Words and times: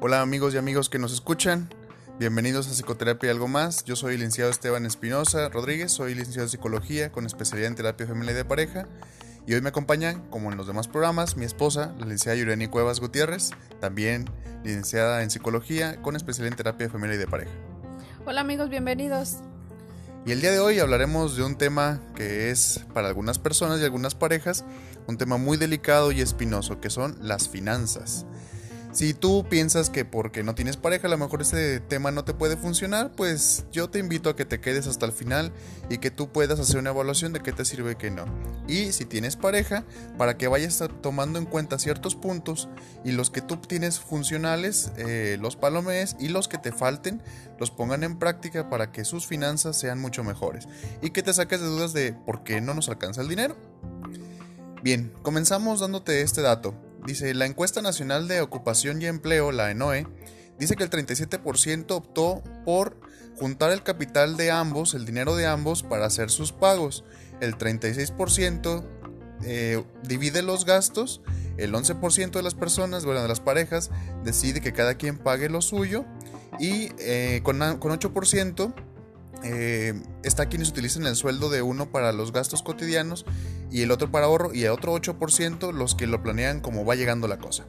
Hola 0.00 0.20
amigos 0.20 0.54
y 0.54 0.58
amigos 0.58 0.88
que 0.88 1.00
nos 1.00 1.12
escuchan, 1.12 1.68
bienvenidos 2.20 2.68
a 2.68 2.70
Psicoterapia 2.70 3.26
y 3.26 3.30
algo 3.32 3.48
más. 3.48 3.82
Yo 3.82 3.96
soy 3.96 4.14
el 4.14 4.20
licenciado 4.20 4.48
Esteban 4.48 4.86
Espinosa 4.86 5.48
Rodríguez, 5.48 5.90
soy 5.90 6.14
licenciado 6.14 6.46
en 6.46 6.50
Psicología 6.50 7.10
con 7.10 7.26
especialidad 7.26 7.66
en 7.66 7.74
terapia 7.74 8.06
femenina 8.06 8.30
y 8.30 8.36
de 8.36 8.44
pareja. 8.44 8.86
Y 9.44 9.54
hoy 9.54 9.60
me 9.60 9.70
acompañan, 9.70 10.22
como 10.30 10.52
en 10.52 10.56
los 10.56 10.68
demás 10.68 10.86
programas, 10.86 11.36
mi 11.36 11.44
esposa, 11.44 11.96
la 11.98 12.04
licenciada 12.04 12.38
Yureni 12.38 12.68
Cuevas 12.68 13.00
Gutiérrez, 13.00 13.50
también 13.80 14.26
licenciada 14.62 15.24
en 15.24 15.32
Psicología 15.32 16.00
con 16.00 16.14
especialidad 16.14 16.52
en 16.52 16.56
terapia 16.58 16.88
femenina 16.88 17.16
y 17.16 17.18
de 17.18 17.26
pareja. 17.26 17.50
Hola 18.24 18.42
amigos, 18.42 18.70
bienvenidos. 18.70 19.38
Y 20.24 20.30
el 20.30 20.40
día 20.40 20.52
de 20.52 20.60
hoy 20.60 20.78
hablaremos 20.78 21.36
de 21.36 21.42
un 21.42 21.56
tema 21.56 22.00
que 22.14 22.50
es 22.50 22.84
para 22.94 23.08
algunas 23.08 23.40
personas 23.40 23.80
y 23.80 23.84
algunas 23.84 24.14
parejas 24.14 24.64
un 25.08 25.16
tema 25.16 25.38
muy 25.38 25.56
delicado 25.56 26.12
y 26.12 26.20
espinoso, 26.20 26.80
que 26.80 26.90
son 26.90 27.16
las 27.20 27.48
finanzas. 27.48 28.26
Si 28.90 29.12
tú 29.12 29.44
piensas 29.48 29.90
que 29.90 30.04
porque 30.06 30.42
no 30.42 30.54
tienes 30.54 30.78
pareja 30.78 31.08
a 31.08 31.10
lo 31.10 31.18
mejor 31.18 31.42
ese 31.42 31.78
tema 31.78 32.10
no 32.10 32.24
te 32.24 32.32
puede 32.32 32.56
funcionar, 32.56 33.12
pues 33.12 33.66
yo 33.70 33.90
te 33.90 33.98
invito 33.98 34.30
a 34.30 34.36
que 34.36 34.46
te 34.46 34.60
quedes 34.60 34.86
hasta 34.86 35.04
el 35.04 35.12
final 35.12 35.52
y 35.90 35.98
que 35.98 36.10
tú 36.10 36.30
puedas 36.32 36.58
hacer 36.58 36.78
una 36.78 36.90
evaluación 36.90 37.32
de 37.34 37.40
qué 37.40 37.52
te 37.52 37.66
sirve 37.66 37.92
y 37.92 37.96
qué 37.96 38.10
no. 38.10 38.24
Y 38.66 38.92
si 38.92 39.04
tienes 39.04 39.36
pareja, 39.36 39.84
para 40.16 40.38
que 40.38 40.48
vayas 40.48 40.82
tomando 41.02 41.38
en 41.38 41.44
cuenta 41.44 41.78
ciertos 41.78 42.16
puntos 42.16 42.68
y 43.04 43.12
los 43.12 43.30
que 43.30 43.42
tú 43.42 43.58
tienes 43.58 44.00
funcionales, 44.00 44.90
eh, 44.96 45.36
los 45.38 45.56
palomes 45.56 46.16
y 46.18 46.28
los 46.28 46.48
que 46.48 46.56
te 46.56 46.72
falten, 46.72 47.22
los 47.60 47.70
pongan 47.70 48.04
en 48.04 48.18
práctica 48.18 48.70
para 48.70 48.90
que 48.90 49.04
sus 49.04 49.26
finanzas 49.26 49.78
sean 49.78 50.00
mucho 50.00 50.24
mejores 50.24 50.66
y 51.02 51.10
que 51.10 51.22
te 51.22 51.34
saques 51.34 51.60
de 51.60 51.66
dudas 51.66 51.92
de 51.92 52.14
por 52.14 52.42
qué 52.42 52.62
no 52.62 52.72
nos 52.72 52.88
alcanza 52.88 53.20
el 53.20 53.28
dinero. 53.28 53.54
Bien, 54.82 55.12
comenzamos 55.22 55.80
dándote 55.80 56.22
este 56.22 56.40
dato. 56.40 56.87
Dice, 57.06 57.34
la 57.34 57.46
encuesta 57.46 57.82
nacional 57.82 58.28
de 58.28 58.40
ocupación 58.40 59.00
y 59.00 59.06
empleo, 59.06 59.52
la 59.52 59.70
ENOE, 59.70 60.06
dice 60.58 60.76
que 60.76 60.84
el 60.84 60.90
37% 60.90 61.90
optó 61.92 62.42
por 62.64 62.96
juntar 63.38 63.70
el 63.70 63.82
capital 63.82 64.36
de 64.36 64.50
ambos, 64.50 64.94
el 64.94 65.06
dinero 65.06 65.36
de 65.36 65.46
ambos, 65.46 65.82
para 65.82 66.06
hacer 66.06 66.30
sus 66.30 66.52
pagos. 66.52 67.04
El 67.40 67.56
36% 67.56 68.84
eh, 69.44 69.84
divide 70.02 70.42
los 70.42 70.64
gastos. 70.64 71.22
El 71.56 71.72
11% 71.72 72.30
de 72.30 72.42
las 72.42 72.54
personas, 72.54 73.04
bueno, 73.04 73.22
de 73.22 73.28
las 73.28 73.40
parejas, 73.40 73.90
decide 74.24 74.60
que 74.60 74.72
cada 74.72 74.94
quien 74.94 75.18
pague 75.18 75.48
lo 75.48 75.60
suyo. 75.62 76.04
Y 76.58 76.90
eh, 76.98 77.40
con, 77.44 77.58
con 77.78 77.92
8% 77.92 78.74
eh, 79.44 79.94
está 80.22 80.48
quienes 80.48 80.70
utilizan 80.70 81.06
el 81.06 81.16
sueldo 81.16 81.50
de 81.50 81.62
uno 81.62 81.90
para 81.90 82.12
los 82.12 82.32
gastos 82.32 82.62
cotidianos 82.62 83.24
y 83.70 83.82
el 83.82 83.90
otro 83.90 84.10
para 84.10 84.26
ahorro 84.26 84.54
y 84.54 84.64
el 84.64 84.70
otro 84.70 84.94
8% 84.94 85.72
los 85.72 85.94
que 85.94 86.06
lo 86.06 86.22
planean 86.22 86.60
como 86.60 86.84
va 86.84 86.94
llegando 86.94 87.28
la 87.28 87.38
cosa. 87.38 87.66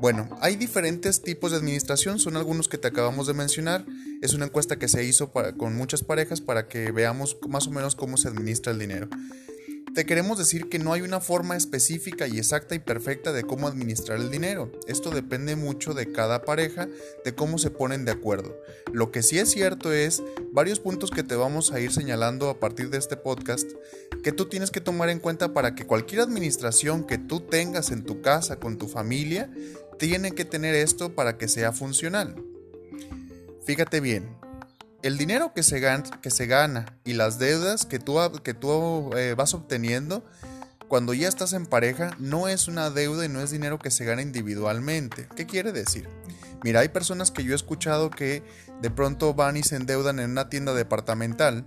Bueno, 0.00 0.28
hay 0.40 0.54
diferentes 0.54 1.22
tipos 1.22 1.50
de 1.50 1.56
administración, 1.56 2.20
son 2.20 2.36
algunos 2.36 2.68
que 2.68 2.78
te 2.78 2.86
acabamos 2.86 3.26
de 3.26 3.34
mencionar. 3.34 3.84
Es 4.22 4.32
una 4.32 4.44
encuesta 4.44 4.78
que 4.78 4.86
se 4.86 5.04
hizo 5.04 5.32
con 5.32 5.74
muchas 5.74 6.04
parejas 6.04 6.40
para 6.40 6.68
que 6.68 6.92
veamos 6.92 7.36
más 7.48 7.66
o 7.66 7.72
menos 7.72 7.96
cómo 7.96 8.16
se 8.16 8.28
administra 8.28 8.72
el 8.72 8.78
dinero. 8.78 9.08
Te 9.98 10.06
queremos 10.06 10.38
decir 10.38 10.68
que 10.68 10.78
no 10.78 10.92
hay 10.92 11.00
una 11.00 11.18
forma 11.18 11.56
específica 11.56 12.28
y 12.28 12.38
exacta 12.38 12.76
y 12.76 12.78
perfecta 12.78 13.32
de 13.32 13.42
cómo 13.42 13.66
administrar 13.66 14.20
el 14.20 14.30
dinero. 14.30 14.70
Esto 14.86 15.10
depende 15.10 15.56
mucho 15.56 15.92
de 15.92 16.12
cada 16.12 16.42
pareja, 16.42 16.86
de 17.24 17.34
cómo 17.34 17.58
se 17.58 17.72
ponen 17.72 18.04
de 18.04 18.12
acuerdo. 18.12 18.56
Lo 18.92 19.10
que 19.10 19.24
sí 19.24 19.40
es 19.40 19.50
cierto 19.50 19.92
es 19.92 20.22
varios 20.52 20.78
puntos 20.78 21.10
que 21.10 21.24
te 21.24 21.34
vamos 21.34 21.72
a 21.72 21.80
ir 21.80 21.90
señalando 21.90 22.48
a 22.48 22.60
partir 22.60 22.90
de 22.90 22.98
este 22.98 23.16
podcast 23.16 23.68
que 24.22 24.30
tú 24.30 24.48
tienes 24.48 24.70
que 24.70 24.80
tomar 24.80 25.08
en 25.08 25.18
cuenta 25.18 25.52
para 25.52 25.74
que 25.74 25.84
cualquier 25.84 26.20
administración 26.20 27.04
que 27.04 27.18
tú 27.18 27.40
tengas 27.40 27.90
en 27.90 28.04
tu 28.04 28.22
casa 28.22 28.60
con 28.60 28.78
tu 28.78 28.86
familia 28.86 29.50
tiene 29.98 30.30
que 30.30 30.44
tener 30.44 30.76
esto 30.76 31.16
para 31.16 31.38
que 31.38 31.48
sea 31.48 31.72
funcional. 31.72 32.36
Fíjate 33.64 33.98
bien, 33.98 34.28
el 35.02 35.16
dinero 35.16 35.52
que 35.54 35.62
se, 35.62 35.80
gana, 35.80 36.04
que 36.20 36.30
se 36.30 36.46
gana 36.46 36.86
y 37.04 37.12
las 37.12 37.38
deudas 37.38 37.86
que 37.86 37.98
tú, 37.98 38.18
que 38.42 38.54
tú 38.54 39.10
eh, 39.16 39.34
vas 39.36 39.54
obteniendo 39.54 40.24
cuando 40.88 41.14
ya 41.14 41.28
estás 41.28 41.52
en 41.52 41.66
pareja 41.66 42.16
no 42.18 42.48
es 42.48 42.66
una 42.66 42.90
deuda 42.90 43.24
y 43.24 43.28
no 43.28 43.40
es 43.40 43.50
dinero 43.50 43.78
que 43.78 43.90
se 43.90 44.04
gana 44.04 44.22
individualmente. 44.22 45.28
¿Qué 45.36 45.46
quiere 45.46 45.72
decir? 45.72 46.08
Mira, 46.64 46.80
hay 46.80 46.88
personas 46.88 47.30
que 47.30 47.44
yo 47.44 47.52
he 47.52 47.56
escuchado 47.56 48.10
que 48.10 48.42
de 48.80 48.90
pronto 48.90 49.34
van 49.34 49.56
y 49.56 49.62
se 49.62 49.76
endeudan 49.76 50.18
en 50.18 50.30
una 50.30 50.48
tienda 50.48 50.74
departamental 50.74 51.66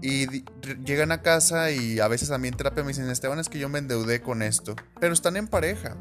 y 0.00 0.44
llegan 0.84 1.12
a 1.12 1.22
casa 1.22 1.70
y 1.70 1.98
a 1.98 2.08
veces 2.08 2.28
también 2.28 2.56
terapia 2.56 2.84
me 2.84 2.88
dicen, 2.88 3.10
Esteban, 3.10 3.38
es 3.38 3.48
que 3.48 3.58
yo 3.58 3.68
me 3.68 3.78
endeudé 3.78 4.22
con 4.22 4.42
esto, 4.42 4.76
pero 5.00 5.12
están 5.12 5.36
en 5.36 5.48
pareja. 5.48 5.96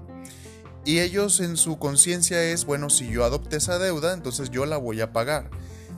Y 0.86 1.00
ellos 1.00 1.40
en 1.40 1.58
su 1.58 1.80
conciencia 1.80 2.44
es, 2.44 2.66
bueno, 2.66 2.90
si 2.90 3.10
yo 3.10 3.24
adopté 3.24 3.58
esa 3.58 3.80
deuda, 3.80 4.14
entonces 4.14 4.50
yo 4.52 4.66
la 4.66 4.78
voy 4.78 5.02
a 5.02 5.14
pagar 5.14 5.50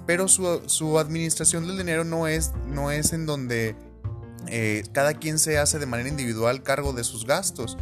pero 0.06 0.28
su, 0.28 1.00
administración 1.00 1.68
del 1.68 1.78
dinero 1.78 2.04
no 2.04 2.28
es, 2.28 2.52
no 2.68 2.92
es 2.92 3.14
en 3.14 3.26
donde 3.26 3.76
eh, 4.48 4.84
cada 4.92 5.16
quien 5.16 5.40
se 5.40 5.58
hace 5.58 5.80
de 5.80 5.86
manera 5.86 6.10
individual 6.10 6.64
cargo 6.64 6.94
de 6.94 7.04
sus 7.04 7.26
gastos. 7.26 7.78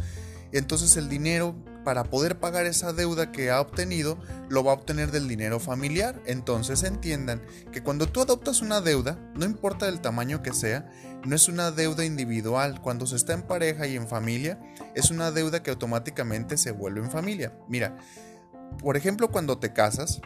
Entonces 0.52 0.96
el 0.96 1.08
dinero 1.08 1.54
para 1.84 2.04
poder 2.04 2.40
pagar 2.40 2.64
esa 2.64 2.92
deuda 2.92 3.30
que 3.30 3.50
ha 3.50 3.60
obtenido 3.60 4.18
lo 4.48 4.64
va 4.64 4.72
a 4.72 4.74
obtener 4.74 5.10
del 5.10 5.28
dinero 5.28 5.60
familiar. 5.60 6.20
Entonces 6.26 6.82
entiendan 6.82 7.42
que 7.72 7.82
cuando 7.82 8.06
tú 8.06 8.22
adoptas 8.22 8.62
una 8.62 8.80
deuda, 8.80 9.18
no 9.34 9.44
importa 9.44 9.88
el 9.88 10.00
tamaño 10.00 10.42
que 10.42 10.54
sea, 10.54 10.90
no 11.24 11.36
es 11.36 11.48
una 11.48 11.70
deuda 11.70 12.04
individual. 12.04 12.80
Cuando 12.80 13.06
se 13.06 13.16
está 13.16 13.34
en 13.34 13.42
pareja 13.42 13.86
y 13.86 13.96
en 13.96 14.08
familia, 14.08 14.58
es 14.94 15.10
una 15.10 15.30
deuda 15.30 15.62
que 15.62 15.70
automáticamente 15.70 16.56
se 16.56 16.72
vuelve 16.72 17.00
en 17.00 17.10
familia. 17.10 17.52
Mira, 17.68 17.96
por 18.78 18.96
ejemplo, 18.96 19.30
cuando 19.30 19.58
te 19.58 19.72
casas, 19.72 20.20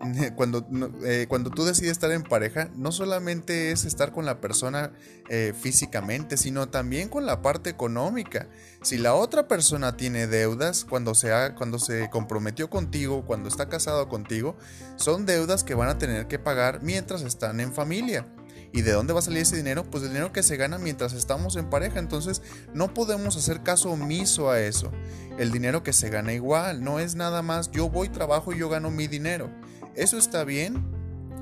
cuando, 0.36 0.66
eh, 1.04 1.26
cuando 1.28 1.50
tú 1.50 1.64
decides 1.64 1.92
estar 1.92 2.10
en 2.10 2.22
pareja, 2.22 2.70
no 2.76 2.92
solamente 2.92 3.72
es 3.72 3.84
estar 3.84 4.12
con 4.12 4.26
la 4.26 4.40
persona 4.40 4.92
eh, 5.28 5.54
físicamente, 5.58 6.36
sino 6.36 6.68
también 6.68 7.08
con 7.08 7.26
la 7.26 7.42
parte 7.42 7.70
económica. 7.70 8.48
Si 8.82 8.98
la 8.98 9.14
otra 9.14 9.48
persona 9.48 9.96
tiene 9.96 10.26
deudas 10.26 10.84
cuando 10.84 11.14
se, 11.14 11.30
cuando 11.56 11.78
se 11.78 12.10
comprometió 12.10 12.70
contigo, 12.70 13.24
cuando 13.26 13.48
está 13.48 13.68
casado 13.68 14.08
contigo, 14.08 14.56
son 14.96 15.26
deudas 15.26 15.64
que 15.64 15.74
van 15.74 15.88
a 15.88 15.98
tener 15.98 16.26
que 16.26 16.38
pagar 16.38 16.82
mientras 16.82 17.22
están 17.22 17.60
en 17.60 17.72
familia. 17.72 18.26
¿Y 18.72 18.82
de 18.82 18.92
dónde 18.92 19.14
va 19.14 19.20
a 19.20 19.22
salir 19.22 19.40
ese 19.40 19.56
dinero? 19.56 19.84
Pues 19.90 20.02
el 20.02 20.10
dinero 20.10 20.32
que 20.32 20.42
se 20.42 20.56
gana 20.56 20.76
mientras 20.76 21.14
estamos 21.14 21.56
en 21.56 21.70
pareja. 21.70 21.98
Entonces 21.98 22.42
no 22.74 22.92
podemos 22.92 23.36
hacer 23.36 23.62
caso 23.62 23.90
omiso 23.90 24.50
a 24.50 24.60
eso. 24.60 24.92
El 25.38 25.50
dinero 25.50 25.82
que 25.82 25.92
se 25.92 26.10
gana 26.10 26.32
igual, 26.32 26.82
no 26.82 26.98
es 26.98 27.14
nada 27.14 27.42
más 27.42 27.70
yo 27.70 27.88
voy, 27.88 28.08
trabajo 28.08 28.52
y 28.52 28.58
yo 28.58 28.68
gano 28.68 28.90
mi 28.90 29.06
dinero. 29.06 29.50
Eso 29.96 30.18
está 30.18 30.44
bien 30.44 30.84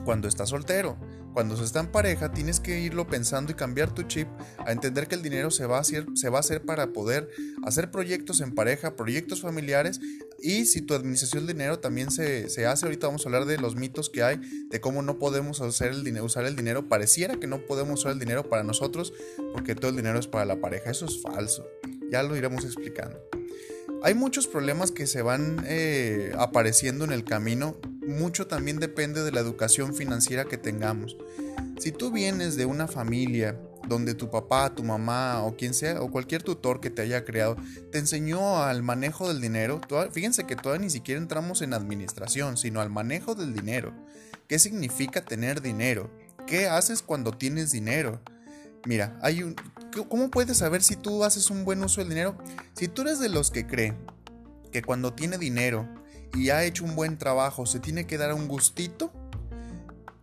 cuando 0.04 0.28
estás 0.28 0.50
soltero. 0.50 0.96
Cuando 1.32 1.56
se 1.56 1.64
está 1.64 1.80
en 1.80 1.88
pareja 1.88 2.30
tienes 2.32 2.60
que 2.60 2.78
irlo 2.78 3.08
pensando 3.08 3.50
y 3.50 3.56
cambiar 3.56 3.92
tu 3.92 4.04
chip 4.04 4.28
a 4.64 4.70
entender 4.70 5.08
que 5.08 5.16
el 5.16 5.22
dinero 5.22 5.50
se 5.50 5.66
va 5.66 5.78
a 5.78 5.80
hacer, 5.80 6.06
se 6.14 6.30
para 6.60 6.92
poder 6.92 7.28
hacer 7.64 7.90
proyectos 7.90 8.40
en 8.40 8.54
pareja, 8.54 8.94
proyectos 8.94 9.40
familiares 9.40 10.00
y 10.38 10.66
si 10.66 10.80
tu 10.80 10.94
administración 10.94 11.44
del 11.44 11.56
dinero 11.56 11.80
también 11.80 12.12
se, 12.12 12.44
hace, 12.66 12.86
ahorita 12.86 13.08
vamos 13.08 13.26
a 13.26 13.28
hablar 13.28 13.46
de 13.46 13.58
los 13.58 13.74
mitos 13.74 14.10
que 14.10 14.22
hay, 14.22 14.40
de 14.70 14.80
cómo 14.80 15.02
no 15.02 15.18
podemos 15.18 15.60
hacer 15.60 15.90
el 15.90 16.20
usar 16.20 16.44
el 16.44 16.54
dinero, 16.54 16.88
pareciera 16.88 17.34
que 17.34 17.48
no 17.48 17.66
podemos 17.66 18.00
usar 18.00 18.12
el 18.12 18.20
dinero 18.20 18.48
para 18.48 18.62
nosotros 18.62 19.12
porque 19.52 19.74
todo 19.74 19.90
el 19.90 19.96
dinero 19.96 20.20
es 20.20 20.28
para 20.28 20.44
la 20.44 20.60
pareja, 20.60 20.90
eso 20.90 21.06
es 21.06 21.20
falso, 21.20 21.66
ya 22.12 22.22
lo 22.22 22.36
iremos 22.36 22.64
explicando. 22.64 23.18
Hay 24.04 24.14
muchos 24.14 24.46
problemas 24.46 24.92
que 24.92 25.06
se 25.06 25.22
van 25.22 25.64
eh, 25.66 26.32
apareciendo 26.38 27.04
en 27.04 27.10
el 27.10 27.24
camino 27.24 27.76
mucho 28.06 28.46
también 28.46 28.78
depende 28.78 29.22
de 29.22 29.32
la 29.32 29.40
educación 29.40 29.94
financiera 29.94 30.44
que 30.44 30.58
tengamos. 30.58 31.16
Si 31.78 31.90
tú 31.90 32.10
vienes 32.10 32.56
de 32.56 32.66
una 32.66 32.86
familia 32.86 33.58
donde 33.88 34.14
tu 34.14 34.30
papá, 34.30 34.74
tu 34.74 34.82
mamá 34.82 35.42
o 35.42 35.56
quien 35.56 35.74
sea, 35.74 36.00
o 36.00 36.10
cualquier 36.10 36.42
tutor 36.42 36.80
que 36.80 36.90
te 36.90 37.02
haya 37.02 37.24
creado, 37.24 37.56
te 37.92 37.98
enseñó 37.98 38.62
al 38.62 38.82
manejo 38.82 39.28
del 39.28 39.40
dinero, 39.40 39.80
fíjense 40.12 40.44
que 40.44 40.56
todavía 40.56 40.84
ni 40.84 40.90
siquiera 40.90 41.20
entramos 41.20 41.62
en 41.62 41.74
administración, 41.74 42.56
sino 42.56 42.80
al 42.80 42.90
manejo 42.90 43.34
del 43.34 43.52
dinero. 43.54 43.92
¿Qué 44.48 44.58
significa 44.58 45.24
tener 45.24 45.62
dinero? 45.62 46.10
¿Qué 46.46 46.66
haces 46.66 47.02
cuando 47.02 47.32
tienes 47.32 47.72
dinero? 47.72 48.20
Mira, 48.86 49.18
hay 49.22 49.42
un, 49.42 49.56
¿cómo 50.02 50.30
puedes 50.30 50.58
saber 50.58 50.82
si 50.82 50.96
tú 50.96 51.24
haces 51.24 51.50
un 51.50 51.64
buen 51.64 51.82
uso 51.82 52.00
del 52.00 52.10
dinero? 52.10 52.36
Si 52.74 52.88
tú 52.88 53.02
eres 53.02 53.20
de 53.20 53.28
los 53.28 53.50
que 53.50 53.66
cree 53.66 53.96
que 54.72 54.82
cuando 54.82 55.12
tiene 55.12 55.38
dinero 55.38 55.88
y 56.34 56.50
ha 56.50 56.64
hecho 56.64 56.84
un 56.84 56.96
buen 56.96 57.16
trabajo, 57.16 57.66
se 57.66 57.78
tiene 57.78 58.06
que 58.06 58.18
dar 58.18 58.34
un 58.34 58.48
gustito 58.48 59.12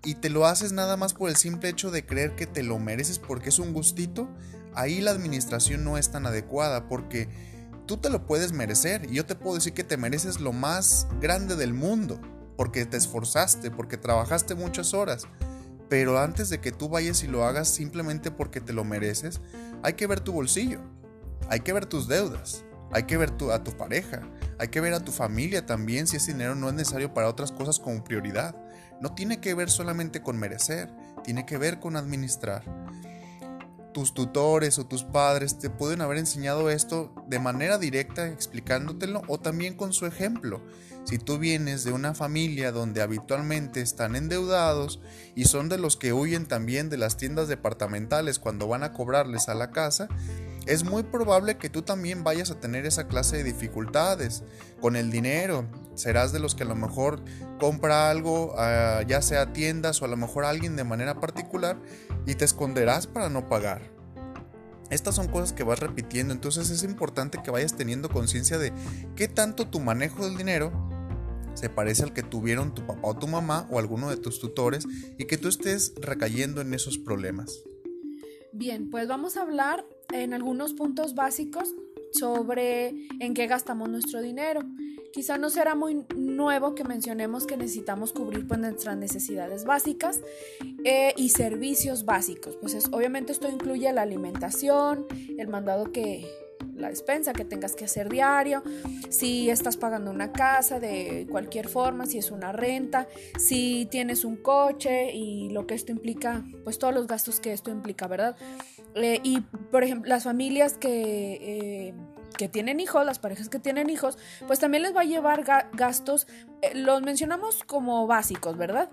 y 0.03 0.15
te 0.15 0.29
lo 0.29 0.45
haces 0.45 0.73
nada 0.73 0.97
más 0.97 1.13
por 1.13 1.29
el 1.29 1.35
simple 1.35 1.69
hecho 1.69 1.91
de 1.91 2.05
creer 2.05 2.35
que 2.35 2.47
te 2.47 2.63
lo 2.63 2.79
mereces 2.79 3.19
porque 3.19 3.49
es 3.49 3.59
un 3.59 3.71
gustito, 3.71 4.27
ahí 4.75 4.99
la 4.99 5.11
administración 5.11 5.83
no 5.83 5.97
es 5.97 6.11
tan 6.11 6.25
adecuada 6.25 6.89
porque 6.89 7.29
tú 7.85 7.97
te 7.97 8.09
lo 8.09 8.25
puedes 8.25 8.51
merecer 8.51 9.07
y 9.09 9.15
yo 9.15 9.25
te 9.25 9.35
puedo 9.35 9.55
decir 9.55 9.73
que 9.73 9.83
te 9.83 9.97
mereces 9.97 10.39
lo 10.39 10.53
más 10.53 11.07
grande 11.21 11.55
del 11.55 11.73
mundo 11.73 12.19
porque 12.57 12.85
te 12.85 12.97
esforzaste, 12.97 13.71
porque 13.71 13.97
trabajaste 13.97 14.55
muchas 14.55 14.93
horas. 14.93 15.27
Pero 15.91 16.17
antes 16.17 16.47
de 16.47 16.61
que 16.61 16.71
tú 16.71 16.87
vayas 16.87 17.21
y 17.21 17.27
lo 17.27 17.43
hagas 17.43 17.67
simplemente 17.67 18.31
porque 18.31 18.61
te 18.61 18.71
lo 18.71 18.85
mereces, 18.85 19.41
hay 19.83 19.95
que 19.95 20.07
ver 20.07 20.21
tu 20.21 20.31
bolsillo, 20.31 20.79
hay 21.49 21.59
que 21.59 21.73
ver 21.73 21.85
tus 21.85 22.07
deudas, 22.07 22.63
hay 22.93 23.03
que 23.03 23.17
ver 23.17 23.33
a 23.51 23.61
tu 23.61 23.75
pareja, 23.75 24.21
hay 24.57 24.69
que 24.69 24.79
ver 24.79 24.93
a 24.93 25.03
tu 25.03 25.11
familia 25.11 25.65
también 25.65 26.07
si 26.07 26.15
ese 26.15 26.31
dinero 26.31 26.55
no 26.55 26.69
es 26.69 26.75
necesario 26.75 27.13
para 27.13 27.27
otras 27.27 27.51
cosas 27.51 27.77
como 27.77 28.05
prioridad. 28.05 28.55
No 29.01 29.13
tiene 29.15 29.41
que 29.41 29.53
ver 29.53 29.69
solamente 29.69 30.21
con 30.21 30.39
merecer, 30.39 30.89
tiene 31.25 31.45
que 31.45 31.57
ver 31.57 31.81
con 31.81 31.97
administrar. 31.97 32.63
Tus 33.93 34.13
tutores 34.13 34.79
o 34.79 34.85
tus 34.85 35.03
padres 35.03 35.59
te 35.59 35.69
pueden 35.69 35.99
haber 35.99 36.19
enseñado 36.19 36.69
esto 36.69 37.13
de 37.27 37.39
manera 37.39 37.77
directa 37.77 38.29
explicándotelo 38.29 39.23
o 39.27 39.41
también 39.41 39.75
con 39.75 39.91
su 39.91 40.05
ejemplo. 40.05 40.61
Si 41.03 41.17
tú 41.17 41.39
vienes 41.39 41.83
de 41.83 41.91
una 41.91 42.13
familia 42.13 42.71
donde 42.71 43.01
habitualmente 43.01 43.81
están 43.81 44.15
endeudados 44.15 45.01
y 45.35 45.45
son 45.45 45.67
de 45.67 45.77
los 45.77 45.97
que 45.97 46.13
huyen 46.13 46.45
también 46.45 46.89
de 46.89 46.97
las 46.97 47.17
tiendas 47.17 47.47
departamentales 47.47 48.39
cuando 48.39 48.67
van 48.67 48.83
a 48.83 48.93
cobrarles 48.93 49.49
a 49.49 49.55
la 49.55 49.71
casa, 49.71 50.07
es 50.67 50.83
muy 50.83 51.01
probable 51.03 51.57
que 51.57 51.69
tú 51.69 51.81
también 51.81 52.23
vayas 52.23 52.51
a 52.51 52.59
tener 52.59 52.85
esa 52.85 53.07
clase 53.07 53.37
de 53.37 53.43
dificultades 53.43 54.43
con 54.79 54.95
el 54.95 55.09
dinero. 55.09 55.67
Serás 55.95 56.31
de 56.33 56.39
los 56.39 56.53
que 56.53 56.63
a 56.63 56.67
lo 56.67 56.75
mejor 56.75 57.23
compra 57.59 58.11
algo, 58.11 58.53
ah, 58.57 59.01
ya 59.07 59.23
sea 59.23 59.53
tiendas 59.53 60.01
o 60.01 60.05
a 60.05 60.07
lo 60.07 60.17
mejor 60.17 60.45
alguien 60.45 60.75
de 60.75 60.83
manera 60.83 61.19
particular, 61.19 61.77
y 62.27 62.35
te 62.35 62.45
esconderás 62.45 63.07
para 63.07 63.29
no 63.29 63.49
pagar. 63.49 63.81
Estas 64.91 65.15
son 65.15 65.29
cosas 65.29 65.53
que 65.53 65.63
vas 65.63 65.79
repitiendo, 65.79 66.33
entonces 66.33 66.69
es 66.69 66.83
importante 66.83 67.41
que 67.41 67.49
vayas 67.49 67.75
teniendo 67.75 68.09
conciencia 68.09 68.57
de 68.57 68.71
qué 69.15 69.27
tanto 69.27 69.67
tu 69.67 69.79
manejo 69.79 70.25
del 70.25 70.37
dinero 70.37 70.90
se 71.53 71.69
parece 71.69 72.03
al 72.03 72.13
que 72.13 72.23
tuvieron 72.23 72.73
tu 72.73 72.85
papá 72.85 73.01
o 73.03 73.17
tu 73.17 73.27
mamá 73.27 73.67
o 73.71 73.79
alguno 73.79 74.09
de 74.09 74.17
tus 74.17 74.39
tutores 74.39 74.87
y 75.17 75.25
que 75.25 75.37
tú 75.37 75.47
estés 75.47 75.93
recayendo 76.01 76.61
en 76.61 76.73
esos 76.73 76.97
problemas. 76.97 77.63
Bien, 78.53 78.89
pues 78.89 79.07
vamos 79.07 79.37
a 79.37 79.41
hablar 79.41 79.85
en 80.11 80.33
algunos 80.33 80.73
puntos 80.73 81.15
básicos 81.15 81.73
sobre 82.11 83.07
en 83.19 83.33
qué 83.33 83.47
gastamos 83.47 83.89
nuestro 83.89 84.21
dinero. 84.21 84.61
Quizá 85.13 85.37
no 85.37 85.49
será 85.49 85.75
muy 85.75 86.05
nuevo 86.15 86.73
que 86.73 86.83
mencionemos 86.83 87.45
que 87.45 87.57
necesitamos 87.57 88.13
cubrir 88.13 88.47
pues, 88.47 88.59
nuestras 88.59 88.97
necesidades 88.97 89.65
básicas 89.65 90.21
eh, 90.85 91.13
y 91.17 91.29
servicios 91.29 92.05
básicos. 92.05 92.55
Pues 92.57 92.77
obviamente 92.91 93.31
esto 93.31 93.49
incluye 93.49 93.91
la 93.91 94.03
alimentación, 94.03 95.05
el 95.37 95.47
mandado 95.47 95.91
que, 95.91 96.25
la 96.75 96.89
despensa 96.89 97.33
que 97.33 97.45
tengas 97.45 97.75
que 97.75 97.85
hacer 97.85 98.09
diario, 98.09 98.63
si 99.09 99.49
estás 99.49 99.77
pagando 99.77 100.11
una 100.11 100.31
casa 100.31 100.79
de 100.79 101.27
cualquier 101.29 101.67
forma, 101.67 102.05
si 102.05 102.17
es 102.17 102.31
una 102.31 102.51
renta, 102.51 103.07
si 103.37 103.87
tienes 103.91 104.25
un 104.25 104.37
coche 104.37 105.11
y 105.13 105.49
lo 105.49 105.67
que 105.67 105.75
esto 105.75 105.91
implica, 105.91 106.43
pues 106.63 106.79
todos 106.79 106.93
los 106.93 107.07
gastos 107.07 107.39
que 107.39 107.53
esto 107.53 107.71
implica, 107.71 108.07
¿verdad? 108.07 108.35
Eh, 108.95 109.19
y 109.23 109.41
por 109.71 109.83
ejemplo, 109.83 110.09
las 110.09 110.23
familias 110.23 110.77
que... 110.77 111.89
Eh, 111.89 111.93
que 112.37 112.47
tienen 112.47 112.79
hijos, 112.79 113.05
las 113.05 113.19
parejas 113.19 113.49
que 113.49 113.59
tienen 113.59 113.89
hijos, 113.89 114.17
pues 114.47 114.57
también 114.57 114.81
les 114.81 114.95
va 114.95 115.01
a 115.01 115.03
llevar 115.03 115.43
gastos, 115.73 116.27
eh, 116.61 116.71
los 116.73 117.01
mencionamos 117.01 117.63
como 117.65 118.07
básicos, 118.07 118.57
¿verdad? 118.57 118.89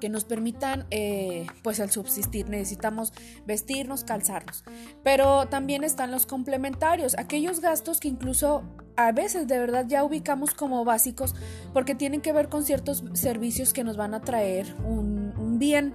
Que 0.00 0.08
nos 0.08 0.24
permitan 0.24 0.86
eh, 0.90 1.46
pues 1.62 1.78
el 1.78 1.90
subsistir. 1.90 2.48
Necesitamos 2.48 3.12
vestirnos, 3.46 4.04
calzarnos. 4.04 4.64
Pero 5.02 5.46
también 5.46 5.84
están 5.84 6.10
los 6.10 6.26
complementarios, 6.26 7.16
aquellos 7.18 7.60
gastos 7.60 8.00
que 8.00 8.08
incluso 8.08 8.64
a 8.96 9.12
veces 9.12 9.48
de 9.48 9.58
verdad 9.58 9.86
ya 9.88 10.04
ubicamos 10.04 10.54
como 10.54 10.84
básicos 10.84 11.34
porque 11.72 11.94
tienen 11.94 12.20
que 12.20 12.32
ver 12.32 12.48
con 12.48 12.64
ciertos 12.64 13.02
servicios 13.14 13.72
que 13.72 13.82
nos 13.82 13.96
van 13.96 14.14
a 14.14 14.20
traer 14.20 14.72
un, 14.84 15.34
un 15.36 15.58
bien. 15.58 15.94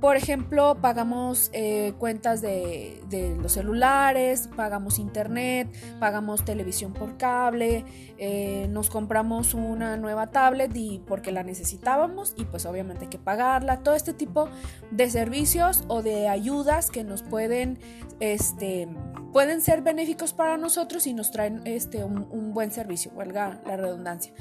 Por 0.00 0.16
ejemplo, 0.16 0.78
pagamos 0.80 1.50
eh, 1.52 1.92
cuentas 1.98 2.40
de, 2.40 3.02
los 3.38 3.52
celulares, 3.52 4.48
pagamos 4.56 4.98
internet, 4.98 5.68
pagamos 5.98 6.42
televisión 6.42 6.94
por 6.94 7.18
cable, 7.18 7.84
eh, 8.16 8.66
nos 8.70 8.88
compramos 8.88 9.52
una 9.52 9.98
nueva 9.98 10.30
tablet 10.30 10.74
y 10.74 11.00
porque 11.06 11.32
la 11.32 11.42
necesitábamos 11.42 12.34
y 12.38 12.46
pues 12.46 12.64
obviamente 12.64 13.04
hay 13.04 13.10
que 13.10 13.18
pagarla. 13.18 13.82
Todo 13.82 13.94
este 13.94 14.14
tipo 14.14 14.48
de 14.90 15.10
servicios 15.10 15.84
o 15.88 16.02
de 16.02 16.28
ayudas 16.28 16.90
que 16.90 17.04
nos 17.04 17.22
pueden, 17.22 17.78
este, 18.20 18.88
pueden 19.34 19.60
ser 19.60 19.82
benéficos 19.82 20.32
para 20.32 20.56
nosotros 20.56 21.06
y 21.06 21.12
nos 21.12 21.30
traen 21.30 21.60
este, 21.66 22.04
un, 22.04 22.54
buen 22.54 22.72
servicio, 22.72 23.12
huelga 23.14 23.60
la 23.66 23.76
redundancia. 23.76 24.32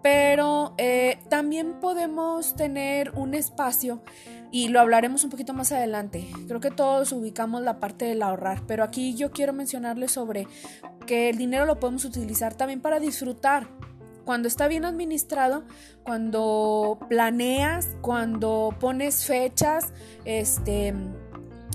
Pero 0.00 0.74
eh, 0.78 1.18
también 1.28 1.80
podemos 1.80 2.54
tener 2.54 3.10
un 3.16 3.34
espacio 3.34 4.00
y 4.50 4.68
lo 4.68 4.80
hablaremos 4.80 5.24
un 5.24 5.30
poquito 5.30 5.52
más 5.52 5.72
adelante. 5.72 6.28
Creo 6.46 6.60
que 6.60 6.70
todos 6.70 7.12
ubicamos 7.12 7.62
la 7.62 7.80
parte 7.80 8.04
del 8.04 8.22
ahorrar, 8.22 8.62
pero 8.66 8.84
aquí 8.84 9.14
yo 9.14 9.30
quiero 9.30 9.52
mencionarles 9.52 10.12
sobre 10.12 10.46
que 11.06 11.30
el 11.30 11.38
dinero 11.38 11.66
lo 11.66 11.78
podemos 11.78 12.04
utilizar 12.04 12.54
también 12.54 12.80
para 12.80 13.00
disfrutar. 13.00 13.68
Cuando 14.24 14.46
está 14.46 14.68
bien 14.68 14.84
administrado, 14.84 15.64
cuando 16.02 16.98
planeas, 17.08 17.88
cuando 18.02 18.76
pones 18.78 19.24
fechas, 19.24 19.92
este 20.26 20.92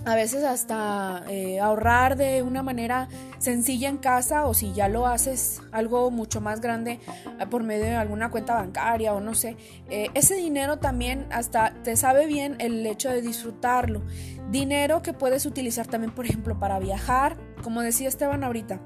a 0.05 0.15
veces 0.15 0.43
hasta 0.43 1.23
eh, 1.29 1.59
ahorrar 1.59 2.17
de 2.17 2.43
una 2.43 2.63
manera 2.63 3.07
sencilla 3.37 3.89
en 3.89 3.97
casa 3.97 4.45
o 4.45 4.53
si 4.53 4.73
ya 4.73 4.87
lo 4.87 5.07
haces 5.07 5.61
algo 5.71 6.11
mucho 6.11 6.41
más 6.41 6.61
grande 6.61 6.99
eh, 7.39 7.45
por 7.49 7.63
medio 7.63 7.85
de 7.85 7.95
alguna 7.95 8.29
cuenta 8.29 8.55
bancaria 8.55 9.13
o 9.13 9.21
no 9.21 9.33
sé, 9.33 9.55
eh, 9.89 10.09
ese 10.13 10.35
dinero 10.35 10.79
también 10.79 11.27
hasta 11.31 11.73
te 11.83 11.95
sabe 11.95 12.25
bien 12.25 12.55
el 12.59 12.85
hecho 12.85 13.09
de 13.09 13.21
disfrutarlo. 13.21 14.03
Dinero 14.51 15.01
que 15.01 15.13
puedes 15.13 15.45
utilizar 15.45 15.87
también, 15.87 16.13
por 16.13 16.25
ejemplo, 16.25 16.59
para 16.59 16.79
viajar, 16.79 17.37
como 17.63 17.81
decía 17.81 18.07
Esteban 18.07 18.43
ahorita 18.43 18.81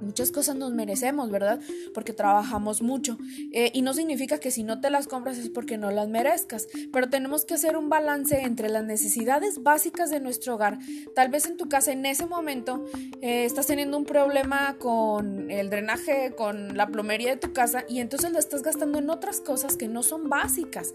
muchas 0.00 0.30
cosas 0.30 0.56
nos 0.56 0.72
merecemos, 0.72 1.30
¿verdad? 1.30 1.60
Porque 1.94 2.12
trabajamos 2.12 2.82
mucho. 2.82 3.18
Eh, 3.52 3.70
y 3.74 3.82
no 3.82 3.94
significa 3.94 4.38
que 4.38 4.50
si 4.50 4.62
no 4.62 4.80
te 4.80 4.90
las 4.90 5.06
compras 5.06 5.38
es 5.38 5.48
porque 5.48 5.78
no 5.78 5.90
las 5.90 6.08
merezcas, 6.08 6.68
pero 6.92 7.08
tenemos 7.08 7.44
que 7.44 7.54
hacer 7.54 7.76
un 7.76 7.88
balance 7.88 8.40
entre 8.42 8.68
las 8.68 8.84
necesidades 8.84 9.62
básicas 9.62 10.10
de 10.10 10.20
nuestro 10.20 10.54
hogar. 10.54 10.78
Tal 11.14 11.28
vez 11.28 11.46
en 11.46 11.56
tu 11.56 11.68
casa 11.68 11.92
en 11.92 12.06
ese 12.06 12.26
momento 12.26 12.84
eh, 13.20 13.44
estás 13.44 13.66
teniendo 13.66 13.96
un 13.96 14.04
problema 14.04 14.76
con 14.78 15.50
el 15.50 15.70
drenaje, 15.70 16.34
con 16.36 16.76
la 16.76 16.88
plomería 16.88 17.30
de 17.30 17.36
tu 17.36 17.52
casa 17.52 17.84
y 17.88 18.00
entonces 18.00 18.32
lo 18.32 18.38
estás 18.38 18.62
gastando 18.62 18.98
en 18.98 19.10
otras 19.10 19.40
cosas 19.40 19.76
que 19.76 19.88
no 19.88 20.02
son 20.02 20.28
básicas, 20.28 20.92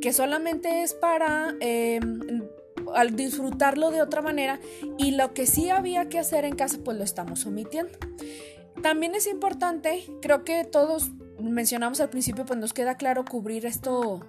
que 0.00 0.12
solamente 0.12 0.82
es 0.82 0.94
para... 0.94 1.54
Em, 1.60 2.48
al 2.94 3.16
disfrutarlo 3.16 3.90
de 3.90 4.02
otra 4.02 4.22
manera 4.22 4.60
y 4.98 5.12
lo 5.12 5.34
que 5.34 5.46
sí 5.46 5.70
había 5.70 6.08
que 6.08 6.18
hacer 6.18 6.44
en 6.44 6.56
casa 6.56 6.78
pues 6.84 6.96
lo 6.96 7.04
estamos 7.04 7.44
omitiendo. 7.46 7.98
También 8.82 9.14
es 9.14 9.26
importante, 9.26 10.04
creo 10.22 10.44
que 10.44 10.64
todos 10.64 11.10
mencionamos 11.40 12.00
al 12.00 12.10
principio 12.10 12.44
pues 12.44 12.58
nos 12.58 12.72
queda 12.72 12.96
claro 12.96 13.24
cubrir 13.24 13.66
esto 13.66 14.20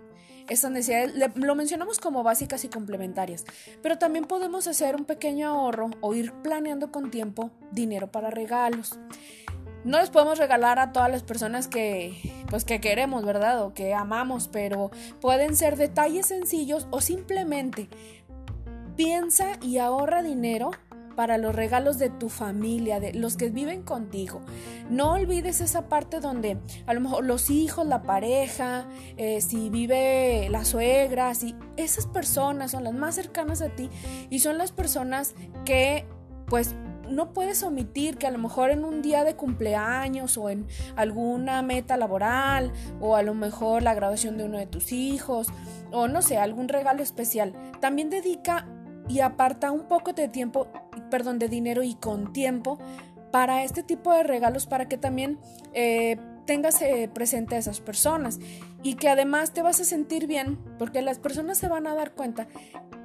estas 0.49 0.71
necesidades 0.71 1.13
lo 1.35 1.53
mencionamos 1.53 1.99
como 1.99 2.23
básicas 2.23 2.63
y 2.63 2.69
complementarias, 2.69 3.45
pero 3.83 3.99
también 3.99 4.25
podemos 4.25 4.67
hacer 4.67 4.95
un 4.95 5.05
pequeño 5.05 5.47
ahorro 5.47 5.91
o 6.01 6.15
ir 6.15 6.33
planeando 6.41 6.91
con 6.91 7.11
tiempo 7.11 7.51
dinero 7.71 8.11
para 8.11 8.31
regalos. 8.31 8.97
No 9.85 9.99
les 9.99 10.09
podemos 10.09 10.39
regalar 10.39 10.79
a 10.79 10.91
todas 10.91 11.09
las 11.11 11.21
personas 11.21 11.67
que 11.67 12.17
pues 12.49 12.65
que 12.65 12.81
queremos, 12.81 13.23
¿verdad? 13.23 13.63
O 13.63 13.75
que 13.75 13.93
amamos, 13.93 14.47
pero 14.47 14.89
pueden 15.21 15.55
ser 15.55 15.77
detalles 15.77 16.25
sencillos 16.25 16.87
o 16.89 16.99
simplemente 16.99 17.87
Piensa 18.99 19.57
y 19.61 19.77
ahorra 19.77 20.21
dinero 20.21 20.71
para 21.15 21.37
los 21.37 21.55
regalos 21.55 21.97
de 21.99 22.09
tu 22.09 22.29
familia, 22.29 22.99
de 22.99 23.13
los 23.13 23.37
que 23.37 23.49
viven 23.49 23.83
contigo. 23.83 24.41
No 24.89 25.13
olvides 25.13 25.61
esa 25.61 25.87
parte 25.89 26.19
donde 26.19 26.57
a 26.85 26.93
lo 26.93 27.01
mejor 27.01 27.25
los 27.25 27.49
hijos, 27.49 27.85
la 27.85 28.03
pareja, 28.03 28.87
eh, 29.17 29.41
si 29.41 29.69
vive 29.69 30.47
la 30.49 30.65
suegra, 30.65 31.33
si 31.35 31.55
esas 31.77 32.07
personas 32.07 32.71
son 32.71 32.83
las 32.83 32.93
más 32.93 33.15
cercanas 33.15 33.61
a 33.61 33.69
ti 33.69 33.89
y 34.29 34.39
son 34.39 34.57
las 34.57 34.71
personas 34.71 35.35
que 35.65 36.05
pues 36.47 36.75
no 37.09 37.33
puedes 37.33 37.63
omitir 37.63 38.17
que 38.17 38.27
a 38.27 38.31
lo 38.31 38.37
mejor 38.37 38.69
en 38.69 38.85
un 38.85 39.01
día 39.01 39.23
de 39.23 39.35
cumpleaños 39.35 40.37
o 40.37 40.49
en 40.49 40.67
alguna 40.95 41.61
meta 41.61 41.97
laboral 41.97 42.71
o 43.01 43.15
a 43.15 43.23
lo 43.23 43.33
mejor 43.33 43.83
la 43.83 43.93
graduación 43.93 44.37
de 44.37 44.45
uno 44.45 44.57
de 44.57 44.67
tus 44.67 44.91
hijos 44.91 45.47
o 45.91 46.07
no 46.07 46.21
sé, 46.21 46.37
algún 46.37 46.67
regalo 46.67 47.01
especial, 47.01 47.53
también 47.79 48.09
dedica 48.09 48.67
y 49.09 49.19
aparta 49.19 49.71
un 49.71 49.87
poco 49.87 50.13
de 50.13 50.29
tiempo, 50.29 50.67
perdón, 51.09 51.39
de 51.39 51.49
dinero 51.49 51.83
y 51.83 51.95
con 51.95 52.31
tiempo 52.31 52.79
para 53.31 53.63
este 53.63 53.83
tipo 53.83 54.13
de 54.13 54.23
regalos 54.23 54.65
para 54.65 54.87
que 54.87 54.97
también 54.97 55.39
eh, 55.73 56.17
tengas 56.45 56.81
eh, 56.81 57.09
presente 57.13 57.55
a 57.55 57.59
esas 57.59 57.81
personas 57.81 58.39
y 58.81 58.95
que 58.95 59.09
además 59.09 59.51
te 59.51 59.61
vas 59.61 59.81
a 59.81 59.83
sentir 59.83 60.27
bien 60.27 60.57
porque 60.77 61.01
las 61.01 61.19
personas 61.19 61.57
se 61.57 61.67
van 61.67 61.87
a 61.87 61.95
dar 61.95 62.13
cuenta 62.13 62.47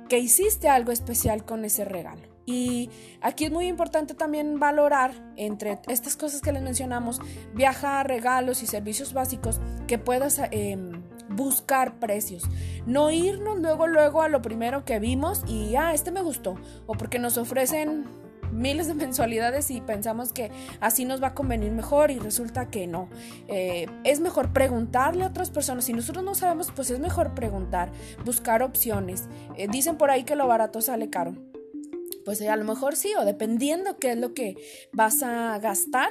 que 0.09 0.19
hiciste 0.19 0.69
algo 0.69 0.93
especial 0.93 1.45
con 1.45 1.65
ese 1.65 1.85
regalo. 1.85 2.23
Y 2.47 2.91
aquí 3.23 3.47
es 3.47 3.51
muy 3.51 3.67
importante 3.67 4.15
también 4.15 4.59
valorar 4.59 5.13
entre 5.37 5.79
estas 5.89 6.17
cosas 6.17 6.43
que 6.43 6.53
les 6.53 6.63
mencionamos, 6.63 7.21
viajar, 7.55 8.07
regalos 8.07 8.63
y 8.63 8.67
servicios 8.67 9.15
básicos 9.15 9.61
que 9.87 9.99
puedas 9.99 10.41
em, 10.51 10.94
buscar 11.35 11.99
precios. 11.99 12.45
No 12.87 13.11
irnos 13.11 13.59
luego, 13.59 13.87
luego 13.87 14.23
a 14.23 14.29
lo 14.29 14.43
primero 14.43 14.85
que 14.85 14.99
vimos 14.99 15.43
y, 15.47 15.77
ah, 15.77 15.95
este 15.95 16.11
me 16.11 16.23
gustó. 16.23 16.57
O 16.87 16.95
porque 16.95 17.19
nos 17.19 17.39
ofrecen 17.39 18.05
miles 18.53 18.87
de 18.87 18.95
mensualidades 18.95 19.71
y 19.71 19.81
pensamos 19.81 20.33
que 20.33 20.51
así 20.81 21.05
nos 21.05 21.23
va 21.23 21.29
a 21.29 21.35
convenir 21.35 21.73
mejor 21.73 22.11
y 22.11 22.19
resulta 22.19 22.71
que 22.71 22.87
no. 22.87 23.09
Eh, 23.49 23.87
es 24.05 24.21
mejor 24.21 24.53
preguntarle 24.53 25.25
a 25.25 25.29
otras 25.29 25.51
personas. 25.51 25.85
Si 25.85 25.93
nosotros 25.93 26.25
no 26.25 26.35
sabemos, 26.35 26.71
pues 26.75 26.91
es 26.91 26.99
mejor 26.99 27.35
preguntar, 27.35 27.91
buscar 28.25 28.63
opciones. 28.63 29.25
Eh, 29.57 29.69
dicen 29.69 29.97
por 29.97 30.11
ahí 30.11 30.25
que 30.25 30.37
lo 30.37 30.47
barato 30.47 30.81
sale 30.81 31.11
caro. 31.11 31.35
Pues 32.25 32.41
a 32.41 32.57
lo 32.57 32.65
mejor 32.65 32.97
sí, 32.97 33.13
o 33.19 33.25
dependiendo 33.27 33.99
qué 33.99 34.13
es 34.13 34.19
lo 34.19 34.33
que 34.33 34.57
vas 34.93 35.23
a 35.23 35.59
gastar. 35.59 36.11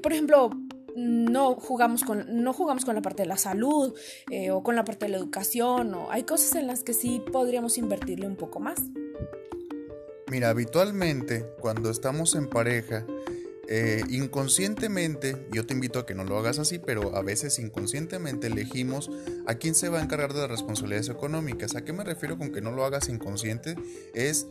por 0.00 0.12
ejemplo, 0.12 0.50
no 0.98 1.54
jugamos 1.54 2.02
con, 2.02 2.42
no 2.42 2.52
jugamos 2.52 2.84
con 2.84 2.94
la 2.94 3.02
parte 3.02 3.22
de 3.22 3.28
la 3.28 3.36
salud 3.36 3.94
eh, 4.30 4.50
o 4.50 4.62
con 4.62 4.76
la 4.76 4.84
parte 4.84 5.06
de 5.06 5.12
la 5.12 5.18
educación, 5.18 5.94
o 5.94 6.10
hay 6.10 6.24
cosas 6.24 6.54
en 6.56 6.66
las 6.66 6.82
que 6.82 6.92
sí 6.92 7.22
podríamos 7.32 7.78
invertirle 7.78 8.26
un 8.26 8.36
poco 8.36 8.60
más. 8.60 8.80
Mira, 10.30 10.50
habitualmente 10.50 11.46
cuando 11.60 11.90
estamos 11.90 12.34
en 12.34 12.48
pareja, 12.48 13.06
eh, 13.70 14.02
inconscientemente, 14.08 15.46
yo 15.52 15.66
te 15.66 15.74
invito 15.74 15.98
a 15.98 16.06
que 16.06 16.14
no 16.14 16.24
lo 16.24 16.38
hagas 16.38 16.58
así, 16.58 16.78
pero 16.78 17.14
a 17.14 17.22
veces 17.22 17.58
inconscientemente 17.58 18.46
elegimos 18.46 19.10
a 19.46 19.54
quién 19.54 19.74
se 19.74 19.88
va 19.88 20.00
a 20.00 20.02
encargar 20.02 20.32
de 20.32 20.40
las 20.40 20.50
responsabilidades 20.50 21.10
económicas. 21.10 21.76
¿A 21.76 21.84
qué 21.84 21.92
me 21.92 22.02
refiero 22.02 22.38
con 22.38 22.50
que 22.50 22.60
no 22.60 22.72
lo 22.72 22.84
hagas 22.84 23.08
inconsciente? 23.08 23.76
Es 24.14 24.46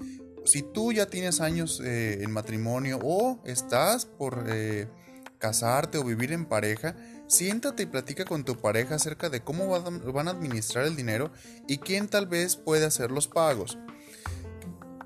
si 0.45 0.61
tú 0.61 0.91
ya 0.93 1.07
tienes 1.07 1.41
años 1.41 1.81
eh, 1.83 2.23
en 2.23 2.31
matrimonio 2.31 2.99
o 3.03 3.39
estás 3.43 4.05
por 4.05 4.45
casarte 5.37 5.97
o 5.97 6.03
vivir 6.03 6.31
en 6.31 6.45
pareja, 6.45 6.95
siéntate 7.27 7.83
y 7.83 7.87
platica 7.87 8.25
con 8.25 8.43
tu 8.43 8.57
pareja 8.57 8.95
acerca 8.95 9.29
de 9.29 9.41
cómo 9.41 9.69
van 9.69 10.27
a 10.27 10.31
administrar 10.31 10.85
el 10.85 10.95
dinero 10.95 11.31
y 11.67 11.77
quién 11.77 12.07
tal 12.07 12.27
vez 12.27 12.55
puede 12.55 12.85
hacer 12.85 13.11
los 13.11 13.27
pagos. 13.27 13.77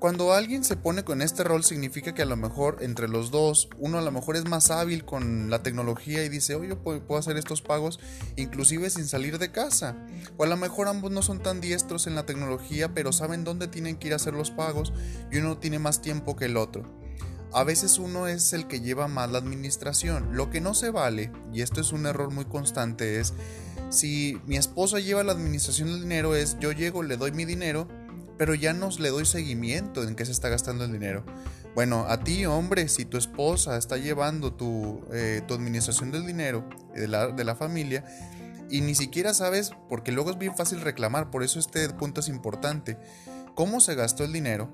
Cuando 0.02 0.32
alguien 0.32 0.64
se 0.64 0.76
pone 0.76 1.04
con 1.04 1.22
este 1.22 1.44
rol 1.44 1.62
significa 1.62 2.12
que 2.12 2.22
a 2.22 2.26
lo 2.26 2.36
mejor 2.36 2.78
entre 2.80 3.06
los 3.06 3.30
dos, 3.30 3.68
uno 3.78 3.98
a 3.98 4.02
lo 4.02 4.10
mejor 4.10 4.34
es 4.34 4.48
más 4.48 4.72
hábil 4.72 5.04
con 5.04 5.48
la 5.48 5.62
tecnología 5.62 6.24
y 6.24 6.28
dice, 6.28 6.56
oye, 6.56 6.74
puedo 6.74 7.16
hacer 7.16 7.36
estos 7.36 7.62
pagos 7.62 8.00
inclusive 8.34 8.90
sin 8.90 9.06
salir 9.06 9.38
de 9.38 9.52
casa. 9.52 9.94
O 10.38 10.42
a 10.42 10.48
lo 10.48 10.56
mejor 10.56 10.88
ambos 10.88 11.12
no 11.12 11.22
son 11.22 11.40
tan 11.40 11.60
diestros 11.60 12.08
en 12.08 12.16
la 12.16 12.26
tecnología, 12.26 12.92
pero 12.92 13.12
saben 13.12 13.44
dónde 13.44 13.68
tienen 13.68 13.96
que 13.96 14.08
ir 14.08 14.12
a 14.12 14.16
hacer 14.16 14.34
los 14.34 14.50
pagos 14.50 14.92
y 15.30 15.38
uno 15.38 15.58
tiene 15.58 15.78
más 15.78 16.02
tiempo 16.02 16.34
que 16.34 16.46
el 16.46 16.56
otro 16.56 17.01
a 17.54 17.64
veces 17.64 17.98
uno 17.98 18.26
es 18.26 18.52
el 18.52 18.66
que 18.66 18.80
lleva 18.80 19.08
más 19.08 19.30
la 19.30 19.38
administración. 19.38 20.36
Lo 20.36 20.50
que 20.50 20.60
no 20.60 20.74
se 20.74 20.90
vale, 20.90 21.30
y 21.52 21.62
esto 21.62 21.80
es 21.80 21.92
un 21.92 22.06
error 22.06 22.30
muy 22.30 22.44
constante, 22.44 23.20
es 23.20 23.34
si 23.90 24.40
mi 24.46 24.56
esposa 24.56 24.98
lleva 25.00 25.22
la 25.22 25.32
administración 25.32 25.88
del 25.88 26.02
dinero, 26.02 26.34
es 26.34 26.56
yo 26.60 26.72
llego, 26.72 27.02
le 27.02 27.16
doy 27.16 27.32
mi 27.32 27.44
dinero, 27.44 27.88
pero 28.38 28.54
ya 28.54 28.72
no 28.72 28.88
le 28.98 29.10
doy 29.10 29.26
seguimiento 29.26 30.02
en 30.02 30.16
qué 30.16 30.24
se 30.24 30.32
está 30.32 30.48
gastando 30.48 30.84
el 30.84 30.92
dinero. 30.92 31.24
Bueno, 31.74 32.06
a 32.08 32.22
ti 32.24 32.44
hombre, 32.44 32.88
si 32.88 33.04
tu 33.04 33.16
esposa 33.16 33.76
está 33.76 33.96
llevando 33.96 34.52
tu, 34.52 35.04
eh, 35.12 35.42
tu 35.46 35.54
administración 35.54 36.10
del 36.10 36.26
dinero 36.26 36.68
de 36.94 37.08
la, 37.08 37.28
de 37.28 37.44
la 37.44 37.54
familia, 37.54 38.04
y 38.70 38.80
ni 38.80 38.94
siquiera 38.94 39.34
sabes, 39.34 39.72
porque 39.88 40.12
luego 40.12 40.30
es 40.30 40.38
bien 40.38 40.56
fácil 40.56 40.80
reclamar, 40.80 41.30
por 41.30 41.42
eso 41.42 41.58
este 41.58 41.88
punto 41.90 42.20
es 42.20 42.28
importante, 42.28 42.98
cómo 43.54 43.80
se 43.80 43.94
gastó 43.94 44.24
el 44.24 44.32
dinero, 44.32 44.70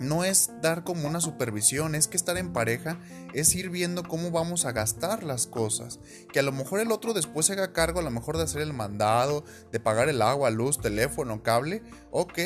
no 0.00 0.24
es 0.24 0.50
dar 0.62 0.82
como 0.82 1.06
una 1.06 1.20
supervisión, 1.20 1.94
es 1.94 2.08
que 2.08 2.16
estar 2.16 2.36
en 2.38 2.52
pareja 2.52 2.98
es 3.34 3.54
ir 3.54 3.68
viendo 3.68 4.02
cómo 4.02 4.30
vamos 4.30 4.64
a 4.64 4.72
gastar 4.72 5.22
las 5.22 5.46
cosas. 5.46 6.00
Que 6.32 6.40
a 6.40 6.42
lo 6.42 6.52
mejor 6.52 6.80
el 6.80 6.90
otro 6.90 7.12
después 7.12 7.46
se 7.46 7.52
haga 7.52 7.72
cargo 7.72 8.00
a 8.00 8.02
lo 8.02 8.10
mejor 8.10 8.38
de 8.38 8.44
hacer 8.44 8.62
el 8.62 8.72
mandado, 8.72 9.44
de 9.70 9.78
pagar 9.78 10.08
el 10.08 10.22
agua, 10.22 10.50
luz, 10.50 10.80
teléfono, 10.80 11.42
cable, 11.42 11.82
ok, 12.10 12.38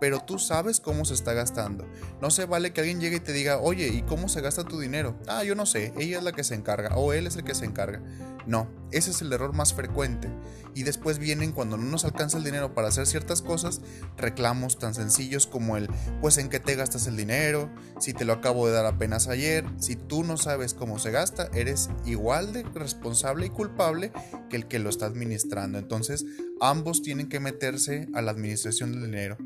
pero 0.00 0.20
tú 0.20 0.38
sabes 0.38 0.80
cómo 0.80 1.04
se 1.04 1.14
está 1.14 1.34
gastando. 1.34 1.86
No 2.20 2.30
se 2.30 2.46
vale 2.46 2.72
que 2.72 2.80
alguien 2.80 3.00
llegue 3.00 3.16
y 3.16 3.20
te 3.20 3.32
diga, 3.32 3.58
oye, 3.58 3.88
¿y 3.88 4.02
cómo 4.02 4.28
se 4.28 4.40
gasta 4.40 4.64
tu 4.64 4.80
dinero? 4.80 5.16
Ah, 5.28 5.44
yo 5.44 5.54
no 5.54 5.66
sé, 5.66 5.92
ella 5.98 6.18
es 6.18 6.24
la 6.24 6.32
que 6.32 6.42
se 6.42 6.54
encarga 6.54 6.96
o 6.96 7.12
él 7.12 7.26
es 7.26 7.36
el 7.36 7.44
que 7.44 7.54
se 7.54 7.66
encarga. 7.66 8.02
No, 8.46 8.68
ese 8.90 9.10
es 9.10 9.20
el 9.20 9.32
error 9.32 9.52
más 9.52 9.74
frecuente. 9.74 10.28
Y 10.74 10.84
después 10.84 11.18
vienen 11.18 11.52
cuando 11.52 11.76
no 11.76 11.84
nos 11.84 12.04
alcanza 12.04 12.38
el 12.38 12.44
dinero 12.44 12.74
para 12.74 12.88
hacer 12.88 13.06
ciertas 13.06 13.42
cosas, 13.42 13.80
reclamos 14.16 14.78
tan 14.78 14.94
sencillos 14.94 15.46
como 15.46 15.76
el, 15.76 15.88
pues 16.20 16.38
en 16.38 16.48
qué 16.48 16.60
te 16.60 16.76
gastas 16.76 17.06
el 17.06 17.16
dinero, 17.16 17.70
si 17.98 18.14
te 18.14 18.24
lo 18.24 18.32
acabo 18.32 18.66
de 18.66 18.72
dar 18.72 18.86
apenas 18.86 19.28
ayer, 19.28 19.64
si 19.78 19.96
tú 19.96 20.24
no 20.24 20.36
sabes 20.36 20.74
cómo 20.74 20.98
se 20.98 21.10
gasta, 21.10 21.50
eres 21.54 21.90
igual 22.06 22.52
de 22.52 22.62
responsable 22.62 23.46
y 23.46 23.50
culpable 23.50 24.12
que 24.48 24.56
el 24.56 24.68
que 24.68 24.78
lo 24.78 24.90
está 24.90 25.06
administrando. 25.06 25.78
Entonces, 25.78 26.24
ambos 26.60 27.02
tienen 27.02 27.28
que 27.28 27.40
meterse 27.40 28.08
a 28.14 28.22
la 28.22 28.30
administración 28.30 28.92
del 28.92 29.06
dinero. 29.06 29.36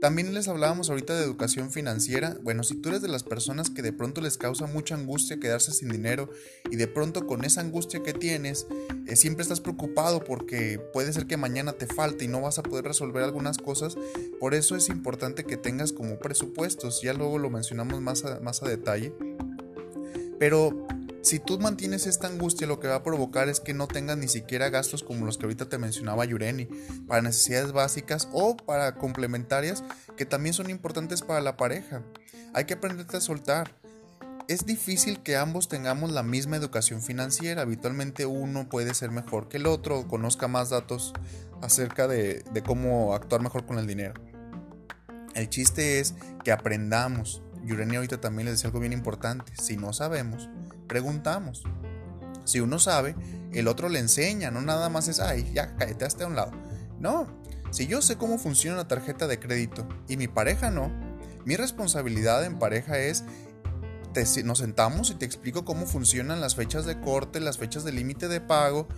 También 0.00 0.34
les 0.34 0.46
hablábamos 0.46 0.90
ahorita 0.90 1.16
de 1.16 1.24
educación 1.24 1.70
financiera. 1.70 2.36
Bueno, 2.42 2.62
si 2.64 2.74
tú 2.74 2.90
eres 2.90 3.00
de 3.00 3.08
las 3.08 3.22
personas 3.22 3.70
que 3.70 3.80
de 3.80 3.92
pronto 3.92 4.20
les 4.20 4.36
causa 4.36 4.66
mucha 4.66 4.94
angustia 4.94 5.40
quedarse 5.40 5.72
sin 5.72 5.88
dinero 5.88 6.28
y 6.70 6.76
de 6.76 6.86
pronto 6.86 7.26
con 7.26 7.44
esa 7.44 7.62
angustia 7.62 8.02
que 8.02 8.12
tienes, 8.12 8.66
eh, 9.06 9.16
siempre 9.16 9.42
estás 9.42 9.60
preocupado 9.60 10.22
porque 10.22 10.78
puede 10.92 11.12
ser 11.12 11.26
que 11.26 11.38
mañana 11.38 11.72
te 11.72 11.86
falte 11.86 12.26
y 12.26 12.28
no 12.28 12.42
vas 12.42 12.58
a 12.58 12.62
poder 12.62 12.84
resolver 12.84 13.24
algunas 13.24 13.56
cosas, 13.56 13.96
por 14.38 14.54
eso 14.54 14.76
es 14.76 14.90
importante 14.90 15.44
que 15.44 15.56
tengas 15.56 15.92
como 15.92 16.18
presupuestos. 16.18 17.00
Ya 17.00 17.14
luego 17.14 17.38
lo 17.38 17.48
mencionamos 17.48 18.00
más 18.00 18.24
más 18.42 18.62
a 18.62 18.68
detalle. 18.68 19.14
Pero 20.38 20.86
si 21.26 21.40
tú 21.40 21.58
mantienes 21.58 22.06
esta 22.06 22.28
angustia, 22.28 22.68
lo 22.68 22.78
que 22.78 22.86
va 22.86 22.94
a 22.94 23.02
provocar 23.02 23.48
es 23.48 23.58
que 23.58 23.74
no 23.74 23.88
tengas 23.88 24.16
ni 24.16 24.28
siquiera 24.28 24.70
gastos 24.70 25.02
como 25.02 25.26
los 25.26 25.38
que 25.38 25.46
ahorita 25.46 25.68
te 25.68 25.76
mencionaba 25.76 26.24
Yureni, 26.24 26.68
para 27.08 27.20
necesidades 27.20 27.72
básicas 27.72 28.28
o 28.32 28.56
para 28.56 28.94
complementarias 28.94 29.82
que 30.16 30.24
también 30.24 30.54
son 30.54 30.70
importantes 30.70 31.22
para 31.22 31.40
la 31.40 31.56
pareja. 31.56 32.04
Hay 32.54 32.66
que 32.66 32.74
aprenderte 32.74 33.16
a 33.16 33.20
soltar. 33.20 33.72
Es 34.46 34.66
difícil 34.66 35.20
que 35.20 35.36
ambos 35.36 35.68
tengamos 35.68 36.12
la 36.12 36.22
misma 36.22 36.54
educación 36.54 37.02
financiera. 37.02 37.62
Habitualmente 37.62 38.24
uno 38.24 38.68
puede 38.68 38.94
ser 38.94 39.10
mejor 39.10 39.48
que 39.48 39.56
el 39.56 39.66
otro 39.66 39.98
o 39.98 40.06
conozca 40.06 40.46
más 40.46 40.70
datos 40.70 41.12
acerca 41.60 42.06
de, 42.06 42.44
de 42.52 42.62
cómo 42.62 43.14
actuar 43.14 43.42
mejor 43.42 43.66
con 43.66 43.80
el 43.80 43.88
dinero. 43.88 44.14
El 45.34 45.50
chiste 45.50 45.98
es 45.98 46.14
que 46.44 46.52
aprendamos. 46.52 47.42
Yureni 47.66 47.96
ahorita 47.96 48.20
también 48.20 48.46
le 48.46 48.52
decía 48.52 48.68
algo 48.68 48.80
bien 48.80 48.92
importante. 48.92 49.52
Si 49.60 49.76
no 49.76 49.92
sabemos, 49.92 50.48
preguntamos. 50.86 51.64
Si 52.44 52.60
uno 52.60 52.78
sabe, 52.78 53.16
el 53.52 53.68
otro 53.68 53.88
le 53.88 53.98
enseña, 53.98 54.50
no 54.50 54.62
nada 54.62 54.88
más 54.88 55.08
es, 55.08 55.20
ay, 55.20 55.50
ya 55.52 55.76
cállate 55.76 56.04
hasta 56.04 56.26
un 56.26 56.36
lado. 56.36 56.52
No, 57.00 57.26
si 57.70 57.86
yo 57.86 58.00
sé 58.02 58.16
cómo 58.16 58.38
funciona 58.38 58.78
una 58.78 58.88
tarjeta 58.88 59.26
de 59.26 59.38
crédito 59.38 59.86
y 60.08 60.16
mi 60.16 60.28
pareja 60.28 60.70
no, 60.70 60.90
mi 61.44 61.56
responsabilidad 61.56 62.44
en 62.44 62.58
pareja 62.58 62.98
es, 62.98 63.24
nos 64.44 64.58
sentamos 64.58 65.10
y 65.10 65.14
te 65.14 65.26
explico 65.26 65.64
cómo 65.64 65.86
funcionan 65.86 66.40
las 66.40 66.54
fechas 66.54 66.86
de 66.86 67.00
corte, 67.00 67.38
las 67.38 67.58
fechas 67.58 67.84
de 67.84 67.92
límite 67.92 68.28
de 68.28 68.40
pago, 68.40 68.88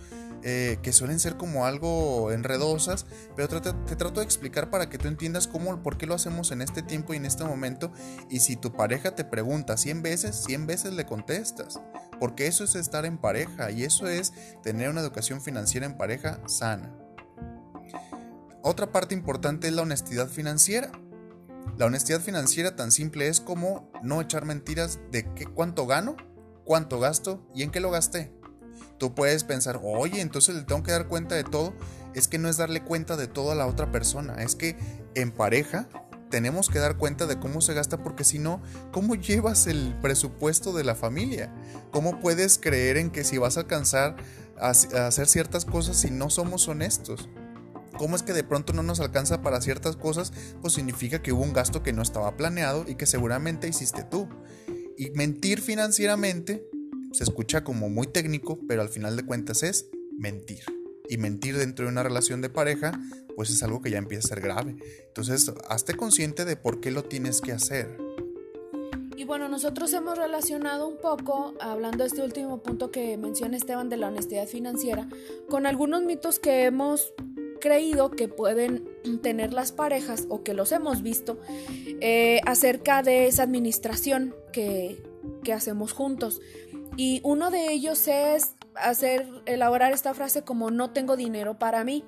eh, 0.43 0.79
que 0.81 0.93
suelen 0.93 1.19
ser 1.19 1.37
como 1.37 1.65
algo 1.65 2.31
enredosas, 2.31 3.05
pero 3.35 3.61
te, 3.61 3.95
trato 3.95 4.19
de 4.19 4.25
explicar 4.25 4.69
para 4.69 4.89
que 4.89 4.97
tú 4.97 5.07
entiendas 5.07 5.47
cómo, 5.47 5.81
por 5.83 5.97
qué 5.97 6.05
lo 6.05 6.13
hacemos 6.13 6.51
en 6.51 6.61
este 6.61 6.81
tiempo 6.81 7.13
y 7.13 7.17
en 7.17 7.25
este 7.25 7.43
momento. 7.43 7.91
Y 8.29 8.39
si 8.39 8.55
tu 8.55 8.71
pareja 8.71 9.15
te 9.15 9.25
pregunta 9.25 9.77
100 9.77 10.01
veces, 10.01 10.35
100 10.45 10.67
veces 10.67 10.93
le 10.93 11.05
contestas. 11.05 11.81
Porque 12.19 12.47
eso 12.47 12.63
es 12.63 12.75
estar 12.75 13.05
en 13.05 13.17
pareja 13.17 13.71
y 13.71 13.83
eso 13.83 14.07
es 14.07 14.33
tener 14.61 14.89
una 14.89 15.01
educación 15.01 15.41
financiera 15.41 15.85
en 15.85 15.97
pareja 15.97 16.41
sana. 16.47 16.93
Otra 18.61 18.91
parte 18.91 19.13
importante 19.15 19.67
es 19.67 19.73
la 19.73 19.83
honestidad 19.83 20.27
financiera. 20.27 20.91
La 21.77 21.85
honestidad 21.85 22.19
financiera 22.19 22.75
tan 22.75 22.91
simple 22.91 23.27
es 23.27 23.39
como 23.39 23.89
no 24.03 24.19
echar 24.19 24.45
mentiras 24.45 24.99
de 25.11 25.33
qué, 25.33 25.45
cuánto 25.45 25.87
gano, 25.87 26.17
cuánto 26.65 26.99
gasto 26.99 27.41
y 27.55 27.63
en 27.63 27.71
qué 27.71 27.79
lo 27.79 27.89
gasté. 27.89 28.33
Tú 28.99 29.15
puedes 29.15 29.45
pensar, 29.45 29.79
oye, 29.81 30.21
entonces 30.21 30.55
le 30.55 30.63
tengo 30.63 30.83
que 30.83 30.91
dar 30.91 31.07
cuenta 31.07 31.35
de 31.35 31.45
todo. 31.45 31.73
Es 32.13 32.27
que 32.27 32.37
no 32.37 32.49
es 32.49 32.57
darle 32.57 32.83
cuenta 32.83 33.15
de 33.15 33.27
todo 33.27 33.51
a 33.51 33.55
la 33.55 33.65
otra 33.65 33.91
persona. 33.91 34.43
Es 34.43 34.55
que 34.55 34.75
en 35.15 35.31
pareja 35.31 35.87
tenemos 36.29 36.69
que 36.69 36.79
dar 36.79 36.97
cuenta 36.97 37.25
de 37.25 37.39
cómo 37.39 37.61
se 37.61 37.73
gasta 37.73 37.97
porque 37.97 38.23
si 38.23 38.39
no, 38.39 38.61
¿cómo 38.91 39.15
llevas 39.15 39.67
el 39.67 39.95
presupuesto 40.01 40.73
de 40.73 40.83
la 40.83 40.95
familia? 40.95 41.51
¿Cómo 41.91 42.19
puedes 42.19 42.57
creer 42.57 42.97
en 42.97 43.09
que 43.09 43.23
si 43.23 43.37
vas 43.37 43.57
a 43.57 43.61
alcanzar 43.61 44.17
a, 44.59 44.69
hacer 44.69 45.27
ciertas 45.27 45.65
cosas 45.65 45.97
si 45.97 46.11
no 46.11 46.29
somos 46.29 46.67
honestos? 46.67 47.29
¿Cómo 47.97 48.15
es 48.15 48.23
que 48.23 48.33
de 48.33 48.43
pronto 48.43 48.73
no 48.73 48.83
nos 48.83 48.99
alcanza 48.99 49.41
para 49.41 49.61
ciertas 49.61 49.95
cosas? 49.95 50.31
Pues 50.61 50.73
significa 50.73 51.21
que 51.21 51.33
hubo 51.33 51.43
un 51.43 51.53
gasto 51.53 51.83
que 51.83 51.93
no 51.93 52.01
estaba 52.01 52.37
planeado 52.37 52.85
y 52.87 52.95
que 52.95 53.05
seguramente 53.05 53.67
hiciste 53.67 54.03
tú. 54.03 54.29
Y 54.97 55.11
mentir 55.11 55.61
financieramente 55.61 56.65
se 57.11 57.23
escucha 57.23 57.63
como 57.63 57.89
muy 57.89 58.07
técnico, 58.07 58.59
pero 58.67 58.81
al 58.81 58.89
final 58.89 59.15
de 59.15 59.25
cuentas 59.25 59.63
es 59.63 59.89
mentir. 60.17 60.63
Y 61.09 61.17
mentir 61.17 61.57
dentro 61.57 61.85
de 61.85 61.91
una 61.91 62.03
relación 62.03 62.41
de 62.41 62.49
pareja, 62.49 62.99
pues 63.35 63.49
es 63.49 63.63
algo 63.63 63.81
que 63.81 63.89
ya 63.89 63.97
empieza 63.97 64.27
a 64.27 64.29
ser 64.29 64.41
grave. 64.41 64.75
Entonces, 65.07 65.51
hazte 65.67 65.95
consciente 65.95 66.45
de 66.45 66.55
por 66.55 66.81
qué 66.81 66.91
lo 66.91 67.03
tienes 67.03 67.41
que 67.41 67.51
hacer. 67.51 67.97
Y 69.17 69.25
bueno, 69.25 69.49
nosotros 69.49 69.91
hemos 69.93 70.17
relacionado 70.17 70.87
un 70.87 70.97
poco, 70.97 71.53
hablando 71.59 72.03
de 72.03 72.07
este 72.07 72.21
último 72.21 72.61
punto 72.61 72.91
que 72.91 73.17
menciona 73.17 73.57
Esteban 73.57 73.89
de 73.89 73.97
la 73.97 74.07
honestidad 74.07 74.47
financiera, 74.47 75.09
con 75.49 75.65
algunos 75.65 76.03
mitos 76.03 76.39
que 76.39 76.63
hemos 76.63 77.13
creído 77.59 78.11
que 78.11 78.27
pueden 78.27 78.87
tener 79.21 79.51
las 79.51 79.71
parejas 79.71 80.25
o 80.29 80.43
que 80.43 80.53
los 80.53 80.71
hemos 80.71 81.03
visto 81.03 81.37
eh, 81.99 82.39
acerca 82.45 83.03
de 83.03 83.27
esa 83.27 83.43
administración 83.43 84.33
que, 84.53 85.03
que 85.43 85.53
hacemos 85.53 85.91
juntos. 85.91 86.41
Y 86.99 87.21
uno 87.23 87.49
de 87.49 87.71
ellos 87.71 88.09
es 88.09 88.55
hacer, 88.75 89.25
elaborar 89.45 89.93
esta 89.93 90.13
frase 90.13 90.41
como 90.41 90.69
no 90.69 90.89
tengo 90.89 91.15
dinero 91.15 91.57
para 91.57 91.85
mí, 91.85 92.03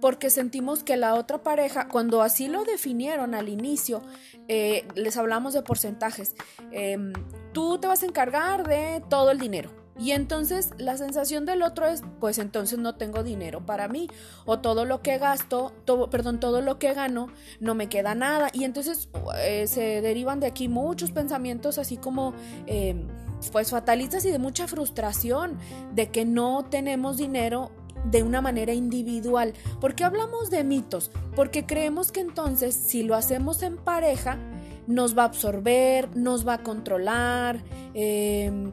porque 0.00 0.30
sentimos 0.30 0.84
que 0.84 0.96
la 0.96 1.16
otra 1.16 1.42
pareja, 1.42 1.88
cuando 1.88 2.22
así 2.22 2.46
lo 2.46 2.62
definieron 2.62 3.34
al 3.34 3.48
inicio, 3.48 4.02
eh, 4.46 4.86
les 4.94 5.16
hablamos 5.16 5.52
de 5.52 5.62
porcentajes, 5.62 6.36
em, 6.70 7.12
tú 7.52 7.78
te 7.78 7.88
vas 7.88 8.04
a 8.04 8.06
encargar 8.06 8.68
de 8.68 9.02
todo 9.10 9.32
el 9.32 9.40
dinero. 9.40 9.72
Y 9.98 10.12
entonces 10.12 10.70
la 10.78 10.96
sensación 10.96 11.44
del 11.44 11.64
otro 11.64 11.88
es, 11.88 12.04
pues 12.20 12.38
entonces 12.38 12.78
no 12.78 12.94
tengo 12.94 13.24
dinero 13.24 13.66
para 13.66 13.88
mí. 13.88 14.08
O 14.44 14.60
todo 14.60 14.84
lo 14.84 15.02
que 15.02 15.18
gasto, 15.18 15.72
todo, 15.84 16.08
perdón, 16.08 16.38
todo 16.38 16.60
lo 16.60 16.78
que 16.78 16.94
gano, 16.94 17.30
no 17.58 17.74
me 17.74 17.88
queda 17.88 18.14
nada. 18.14 18.50
Y 18.52 18.62
entonces 18.62 19.08
eh, 19.38 19.66
se 19.66 20.02
derivan 20.02 20.38
de 20.38 20.46
aquí 20.46 20.68
muchos 20.68 21.10
pensamientos 21.10 21.78
así 21.78 21.96
como... 21.96 22.32
Em, 22.68 23.08
pues 23.52 23.70
fatalistas 23.70 24.24
y 24.24 24.30
de 24.30 24.38
mucha 24.38 24.66
frustración 24.66 25.58
de 25.94 26.10
que 26.10 26.24
no 26.24 26.64
tenemos 26.64 27.16
dinero 27.16 27.70
de 28.04 28.22
una 28.22 28.40
manera 28.40 28.72
individual. 28.72 29.52
¿Por 29.80 29.94
qué 29.94 30.04
hablamos 30.04 30.50
de 30.50 30.64
mitos? 30.64 31.10
Porque 31.34 31.66
creemos 31.66 32.12
que 32.12 32.20
entonces 32.20 32.74
si 32.74 33.02
lo 33.02 33.14
hacemos 33.14 33.62
en 33.62 33.76
pareja, 33.76 34.38
nos 34.86 35.16
va 35.18 35.22
a 35.22 35.26
absorber, 35.26 36.16
nos 36.16 36.46
va 36.46 36.54
a 36.54 36.62
controlar, 36.62 37.62
eh, 37.94 38.72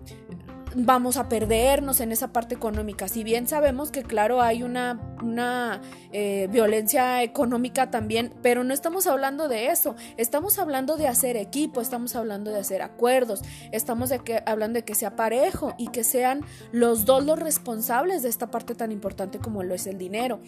vamos 0.76 1.18
a 1.18 1.30
perdernos 1.30 2.00
en 2.02 2.12
esa 2.12 2.32
parte 2.32 2.56
económica. 2.56 3.08
Si 3.08 3.24
bien 3.24 3.48
sabemos 3.48 3.92
que 3.92 4.04
claro 4.04 4.42
hay 4.42 4.64
una, 4.64 5.00
una 5.22 5.82
eh, 6.12 6.48
violencia 6.52 7.24
económica 7.24 7.92
también, 7.92 8.34
pero 8.42 8.64
no 8.64 8.74
estamos 8.74 9.08
hablando 9.08 9.48
de 9.48 9.68
eso, 9.68 9.96
estamos 10.18 10.60
hablando 10.60 10.98
de 10.98 11.08
hacer 11.08 11.38
equipo, 11.38 11.82
estamos 11.82 12.16
hablando 12.16 12.52
de 12.52 12.60
hacer 12.60 12.82
acuerdos, 12.82 13.42
estamos 13.72 14.12
hablando 14.46 14.78
de 14.78 14.86
que 14.86 14.96
sea 14.96 15.16
parejo 15.16 15.74
y 15.78 15.88
que 15.88 16.04
sean 16.04 16.42
los 16.72 17.06
dos 17.06 17.26
los 17.26 17.40
responsables 17.40 18.24
de 18.24 18.30
esta 18.30 18.52
parte 18.52 18.76
tan 18.76 18.92
importante 18.92 19.40
como 19.40 19.64
lo 19.64 19.76
es 19.76 19.88
el 19.88 19.98
dinero. 19.98 20.40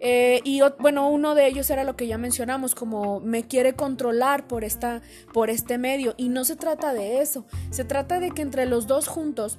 Eh, 0.00 0.40
y 0.44 0.60
bueno, 0.78 1.08
uno 1.08 1.34
de 1.34 1.46
ellos 1.46 1.70
era 1.70 1.84
lo 1.84 1.96
que 1.96 2.06
ya 2.06 2.18
mencionamos, 2.18 2.74
como 2.74 3.20
me 3.20 3.46
quiere 3.46 3.74
controlar 3.74 4.46
por, 4.46 4.64
esta, 4.64 5.02
por 5.32 5.50
este 5.50 5.78
medio 5.78 6.14
y 6.16 6.28
no 6.28 6.44
se 6.44 6.56
trata 6.56 6.92
de 6.92 7.20
eso, 7.20 7.46
se 7.70 7.84
trata 7.84 8.20
de 8.20 8.30
que 8.30 8.42
entre 8.42 8.66
los 8.66 8.86
dos 8.86 9.08
juntos 9.08 9.58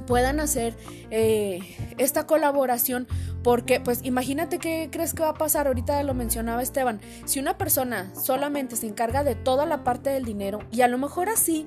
puedan 0.11 0.41
hacer 0.41 0.75
eh, 1.09 1.61
esta 1.97 2.27
colaboración 2.27 3.07
porque 3.43 3.79
pues 3.79 4.01
imagínate 4.03 4.59
qué 4.59 4.89
crees 4.91 5.13
que 5.13 5.23
va 5.23 5.29
a 5.29 5.33
pasar, 5.35 5.67
ahorita 5.67 6.03
lo 6.03 6.13
mencionaba 6.13 6.61
Esteban, 6.61 6.99
si 7.23 7.39
una 7.39 7.57
persona 7.57 8.11
solamente 8.13 8.75
se 8.75 8.87
encarga 8.87 9.23
de 9.23 9.35
toda 9.35 9.65
la 9.65 9.85
parte 9.85 10.09
del 10.09 10.25
dinero 10.25 10.59
y 10.69 10.81
a 10.81 10.89
lo 10.89 10.97
mejor 10.97 11.29
así 11.29 11.65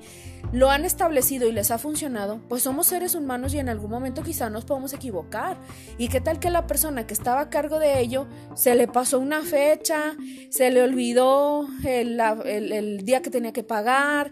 lo 0.51 0.69
han 0.69 0.85
establecido 0.85 1.47
y 1.47 1.51
les 1.51 1.71
ha 1.71 1.77
funcionado, 1.77 2.39
pues 2.47 2.63
somos 2.63 2.87
seres 2.87 3.15
humanos 3.15 3.53
y 3.53 3.59
en 3.59 3.67
algún 3.67 3.89
momento 3.89 4.23
quizá 4.23 4.49
nos 4.49 4.63
podemos 4.63 4.93
equivocar. 4.93 5.57
¿Y 5.97 6.07
qué 6.07 6.21
tal 6.21 6.39
que 6.39 6.49
la 6.49 6.67
persona 6.67 7.07
que 7.07 7.13
estaba 7.13 7.41
a 7.41 7.49
cargo 7.49 7.79
de 7.79 7.99
ello 7.99 8.27
se 8.55 8.75
le 8.75 8.87
pasó 8.87 9.19
una 9.19 9.41
fecha, 9.41 10.15
se 10.49 10.71
le 10.71 10.81
olvidó 10.81 11.67
el, 11.83 13.01
día 13.03 13.21
que 13.21 13.29
tenía 13.29 13.53
que 13.53 13.63
pagar, 13.63 14.31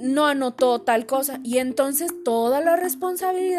no 0.00 0.26
anotó 0.26 0.80
tal 0.80 1.06
cosa 1.06 1.40
y 1.44 1.58
entonces 1.58 2.10
toda 2.24 2.60
la 2.60 2.76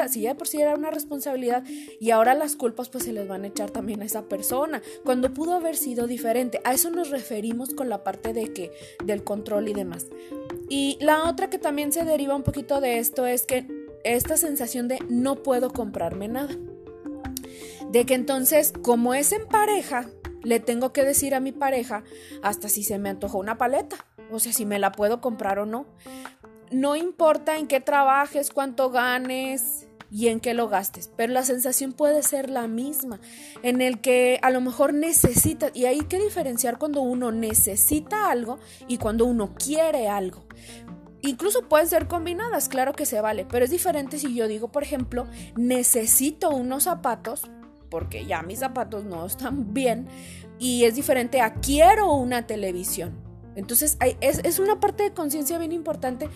si 0.07 0.21
ya 0.21 0.35
por 0.35 0.47
sí 0.47 0.61
era 0.61 0.75
una 0.75 0.91
responsabilidad 0.91 1.63
y 1.99 2.11
ahora 2.11 2.33
las 2.33 2.55
culpas 2.55 2.89
pues 2.89 3.03
se 3.03 3.13
les 3.13 3.27
van 3.27 3.43
a 3.43 3.47
echar 3.47 3.71
también 3.71 4.01
a 4.01 4.05
esa 4.05 4.23
persona, 4.23 4.81
cuando 5.03 5.33
pudo 5.33 5.53
haber 5.53 5.75
sido 5.75 6.07
diferente. 6.07 6.61
A 6.63 6.73
eso 6.73 6.89
nos 6.89 7.09
referimos 7.09 7.73
con 7.73 7.89
la 7.89 8.03
parte 8.03 8.33
de 8.33 8.53
que 8.53 8.71
del 9.03 9.23
control 9.23 9.67
y 9.67 9.73
demás. 9.73 10.07
Y 10.69 10.97
la 11.01 11.29
otra 11.29 11.49
que 11.49 11.57
también 11.57 11.91
se 11.91 12.05
deriva 12.05 12.35
un 12.35 12.43
poquito 12.43 12.81
de 12.81 12.99
esto 12.99 13.25
es 13.25 13.45
que 13.45 13.67
esta 14.03 14.37
sensación 14.37 14.87
de 14.87 14.99
no 15.09 15.43
puedo 15.43 15.71
comprarme 15.71 16.27
nada. 16.27 16.55
De 17.91 18.05
que 18.05 18.13
entonces, 18.13 18.73
como 18.81 19.13
es 19.13 19.31
en 19.33 19.47
pareja, 19.47 20.09
le 20.43 20.59
tengo 20.59 20.93
que 20.93 21.03
decir 21.03 21.35
a 21.35 21.39
mi 21.39 21.51
pareja 21.51 22.03
hasta 22.41 22.69
si 22.69 22.83
se 22.83 22.97
me 22.99 23.09
antojó 23.09 23.37
una 23.37 23.57
paleta, 23.57 24.05
o 24.31 24.39
sea, 24.39 24.53
si 24.53 24.65
me 24.65 24.79
la 24.79 24.91
puedo 24.91 25.21
comprar 25.21 25.59
o 25.59 25.65
no. 25.65 25.85
No 26.71 26.95
importa 26.95 27.57
en 27.57 27.67
qué 27.67 27.81
trabajes, 27.81 28.49
cuánto 28.49 28.89
ganes, 28.89 29.87
y 30.11 30.27
en 30.27 30.41
qué 30.41 30.53
lo 30.53 30.67
gastes, 30.67 31.09
pero 31.15 31.31
la 31.31 31.43
sensación 31.43 31.93
puede 31.93 32.21
ser 32.21 32.49
la 32.49 32.67
misma, 32.67 33.21
en 33.63 33.81
el 33.81 34.01
que 34.01 34.39
a 34.41 34.51
lo 34.51 34.59
mejor 34.59 34.93
necesita, 34.93 35.71
y 35.73 35.85
hay 35.85 36.01
que 36.01 36.19
diferenciar 36.19 36.77
cuando 36.77 37.01
uno 37.01 37.31
necesita 37.31 38.29
algo 38.29 38.59
y 38.87 38.97
cuando 38.97 39.25
uno 39.25 39.55
quiere 39.55 40.09
algo. 40.09 40.45
Incluso 41.21 41.69
pueden 41.69 41.87
ser 41.87 42.07
combinadas, 42.07 42.67
claro 42.67 42.93
que 42.93 43.05
se 43.05 43.21
vale, 43.21 43.45
pero 43.45 43.63
es 43.63 43.71
diferente 43.71 44.19
si 44.19 44.35
yo 44.35 44.47
digo, 44.47 44.71
por 44.71 44.83
ejemplo, 44.83 45.27
necesito 45.55 46.49
unos 46.49 46.83
zapatos, 46.83 47.49
porque 47.89 48.25
ya 48.25 48.41
mis 48.41 48.59
zapatos 48.59 49.05
no 49.05 49.25
están 49.25 49.73
bien, 49.73 50.07
y 50.59 50.83
es 50.83 50.95
diferente 50.95 51.39
a 51.39 51.53
quiero 51.53 52.13
una 52.13 52.47
televisión. 52.47 53.20
Entonces 53.55 53.97
es, 54.21 54.39
es 54.43 54.59
una 54.59 54.79
parte 54.79 55.03
de 55.03 55.13
conciencia 55.13 55.57
bien 55.57 55.71
importante 55.71 56.29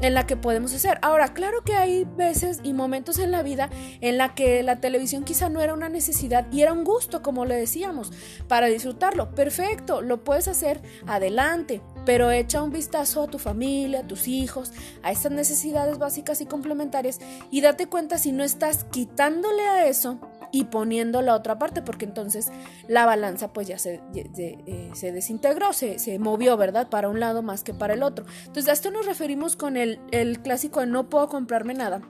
en 0.00 0.14
la 0.14 0.26
que 0.26 0.36
podemos 0.36 0.74
hacer. 0.74 0.98
Ahora, 1.02 1.32
claro 1.32 1.62
que 1.62 1.74
hay 1.74 2.04
veces 2.04 2.60
y 2.62 2.72
momentos 2.72 3.18
en 3.18 3.30
la 3.30 3.42
vida 3.42 3.70
en 4.00 4.18
la 4.18 4.34
que 4.34 4.62
la 4.62 4.80
televisión 4.80 5.24
quizá 5.24 5.48
no 5.48 5.60
era 5.60 5.74
una 5.74 5.88
necesidad 5.88 6.46
y 6.52 6.62
era 6.62 6.72
un 6.72 6.84
gusto, 6.84 7.22
como 7.22 7.44
le 7.44 7.54
decíamos, 7.54 8.12
para 8.48 8.66
disfrutarlo. 8.66 9.34
Perfecto, 9.34 10.02
lo 10.02 10.22
puedes 10.22 10.48
hacer 10.48 10.82
adelante, 11.06 11.80
pero 12.04 12.30
echa 12.30 12.62
un 12.62 12.72
vistazo 12.72 13.22
a 13.22 13.26
tu 13.28 13.38
familia, 13.38 14.00
a 14.00 14.06
tus 14.06 14.28
hijos, 14.28 14.72
a 15.02 15.12
esas 15.12 15.32
necesidades 15.32 15.98
básicas 15.98 16.40
y 16.40 16.46
complementarias 16.46 17.18
y 17.50 17.60
date 17.60 17.86
cuenta 17.86 18.18
si 18.18 18.32
no 18.32 18.44
estás 18.44 18.84
quitándole 18.84 19.62
a 19.62 19.86
eso 19.86 20.20
y 20.52 20.64
poniendo 20.64 21.22
la 21.22 21.34
otra 21.34 21.58
parte, 21.58 21.82
porque 21.82 22.04
entonces 22.04 22.48
la 22.88 23.06
balanza 23.06 23.52
pues 23.52 23.66
ya 23.66 23.78
se, 23.78 24.00
eh, 24.14 24.90
se 24.94 25.12
desintegró, 25.12 25.72
se, 25.72 25.98
se, 25.98 26.18
movió, 26.18 26.56
¿verdad? 26.56 26.88
Para 26.88 27.08
un 27.08 27.20
lado 27.20 27.42
más 27.42 27.62
que 27.62 27.74
para 27.74 27.94
el 27.94 28.02
otro. 28.02 28.26
Entonces 28.40 28.68
a 28.68 28.72
esto 28.72 28.90
nos 28.90 29.06
referimos 29.06 29.56
con 29.56 29.76
el, 29.76 30.00
el 30.12 30.40
clásico 30.40 30.80
de 30.80 30.86
no 30.86 31.08
puedo 31.08 31.28
comprarme 31.28 31.74
nada. 31.74 32.02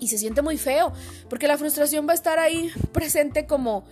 Y 0.00 0.08
se 0.08 0.18
siente 0.18 0.42
muy 0.42 0.58
feo, 0.58 0.92
porque 1.30 1.46
la 1.46 1.56
frustración 1.56 2.08
va 2.08 2.12
a 2.12 2.14
estar 2.14 2.40
ahí 2.40 2.70
presente 2.92 3.46
como 3.46 3.84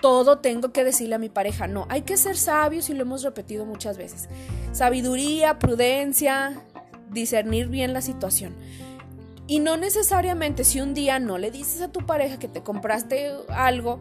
todo 0.00 0.38
tengo 0.38 0.72
que 0.72 0.84
decirle 0.84 1.14
a 1.14 1.18
mi 1.18 1.28
pareja. 1.28 1.66
No, 1.66 1.86
hay 1.88 2.02
que 2.02 2.16
ser 2.16 2.36
sabios 2.36 2.88
y 2.90 2.94
lo 2.94 3.02
hemos 3.02 3.22
repetido 3.22 3.66
muchas 3.66 3.96
veces. 3.96 4.28
Sabiduría, 4.72 5.58
prudencia, 5.58 6.64
discernir 7.10 7.68
bien 7.68 7.92
la 7.92 8.00
situación. 8.00 8.56
Y 9.50 9.58
no 9.58 9.76
necesariamente 9.76 10.62
si 10.62 10.80
un 10.80 10.94
día 10.94 11.18
no 11.18 11.36
le 11.36 11.50
dices 11.50 11.80
a 11.80 11.90
tu 11.90 12.06
pareja 12.06 12.38
que 12.38 12.46
te 12.46 12.62
compraste 12.62 13.32
algo, 13.48 14.00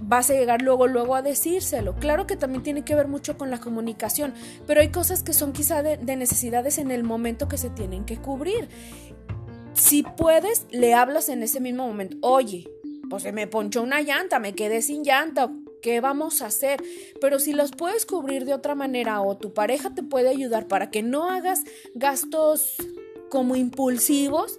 vas 0.00 0.30
a 0.30 0.32
llegar 0.32 0.62
luego, 0.62 0.86
luego 0.86 1.14
a 1.16 1.20
decírselo. 1.20 1.96
Claro 1.96 2.26
que 2.26 2.34
también 2.34 2.62
tiene 2.62 2.82
que 2.82 2.94
ver 2.94 3.06
mucho 3.06 3.36
con 3.36 3.50
la 3.50 3.60
comunicación, 3.60 4.32
pero 4.66 4.80
hay 4.80 4.88
cosas 4.88 5.22
que 5.22 5.34
son 5.34 5.52
quizá 5.52 5.82
de, 5.82 5.98
necesidades 6.16 6.78
en 6.78 6.90
el 6.90 7.04
momento 7.04 7.46
que 7.46 7.58
se 7.58 7.68
tienen 7.68 8.06
que 8.06 8.16
cubrir. 8.16 8.70
Si 9.74 10.02
puedes, 10.02 10.66
le 10.70 10.94
hablas 10.94 11.28
en 11.28 11.42
ese 11.42 11.60
mismo 11.60 11.86
momento. 11.86 12.16
Oye, 12.22 12.66
pues 13.10 13.24
se 13.24 13.32
me 13.32 13.46
ponchó 13.46 13.82
una 13.82 14.00
llanta, 14.00 14.38
me 14.38 14.54
quedé 14.54 14.80
sin 14.80 15.04
llanta. 15.04 15.52
¿Qué 15.82 16.00
vamos 16.00 16.40
a 16.40 16.46
hacer? 16.46 16.82
Pero 17.20 17.38
si 17.38 17.52
los 17.52 17.72
puedes 17.72 18.06
cubrir 18.06 18.46
de 18.46 18.54
otra 18.54 18.74
manera 18.74 19.20
o 19.20 19.36
tu 19.36 19.52
pareja 19.52 19.94
te 19.94 20.02
puede 20.02 20.30
ayudar 20.30 20.68
para 20.68 20.90
que 20.90 21.02
no 21.02 21.28
hagas 21.28 21.64
gastos 21.94 22.76
como 23.30 23.56
impulsivos, 23.56 24.58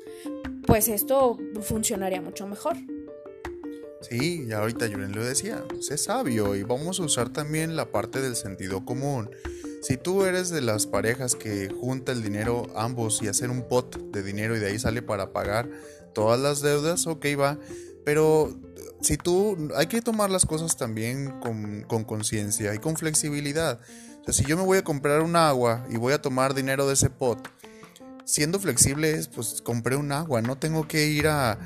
pues 0.65 0.87
esto 0.87 1.37
funcionaría 1.61 2.21
mucho 2.21 2.47
mejor. 2.47 2.77
Sí, 4.01 4.47
ya 4.47 4.59
ahorita 4.59 4.87
Julen 4.87 5.11
lo 5.11 5.23
decía, 5.23 5.63
sé 5.79 5.97
sabio 5.97 6.55
y 6.55 6.63
vamos 6.63 6.99
a 6.99 7.03
usar 7.03 7.29
también 7.29 7.75
la 7.75 7.91
parte 7.91 8.19
del 8.19 8.35
sentido 8.35 8.83
común. 8.83 9.29
Si 9.81 9.97
tú 9.97 10.23
eres 10.23 10.49
de 10.49 10.61
las 10.61 10.87
parejas 10.87 11.35
que 11.35 11.69
junta 11.69 12.11
el 12.11 12.23
dinero 12.23 12.67
ambos 12.75 13.21
y 13.21 13.27
hacer 13.27 13.49
un 13.49 13.67
pot 13.67 13.95
de 14.11 14.23
dinero 14.23 14.55
y 14.55 14.59
de 14.59 14.67
ahí 14.67 14.79
sale 14.79 15.01
para 15.01 15.33
pagar 15.33 15.69
todas 16.13 16.39
las 16.39 16.61
deudas, 16.61 17.05
ok 17.05 17.25
va, 17.39 17.59
pero 18.03 18.57
si 19.01 19.17
tú, 19.17 19.69
hay 19.75 19.87
que 19.87 20.01
tomar 20.01 20.29
las 20.29 20.45
cosas 20.45 20.77
también 20.77 21.39
con 21.39 22.03
conciencia 22.03 22.73
y 22.73 22.79
con 22.79 22.95
flexibilidad. 22.95 23.79
O 24.21 24.23
sea, 24.25 24.33
si 24.33 24.45
yo 24.45 24.55
me 24.55 24.63
voy 24.63 24.77
a 24.77 24.83
comprar 24.83 25.21
un 25.21 25.35
agua 25.35 25.85
y 25.89 25.97
voy 25.97 26.13
a 26.13 26.21
tomar 26.21 26.53
dinero 26.53 26.87
de 26.87 26.93
ese 26.93 27.09
pot, 27.09 27.39
siendo 28.25 28.59
flexible 28.59 29.19
pues 29.33 29.61
compré 29.61 29.95
un 29.95 30.11
agua, 30.11 30.41
no 30.41 30.57
tengo 30.57 30.87
que 30.87 31.07
ir 31.07 31.27
a, 31.27 31.57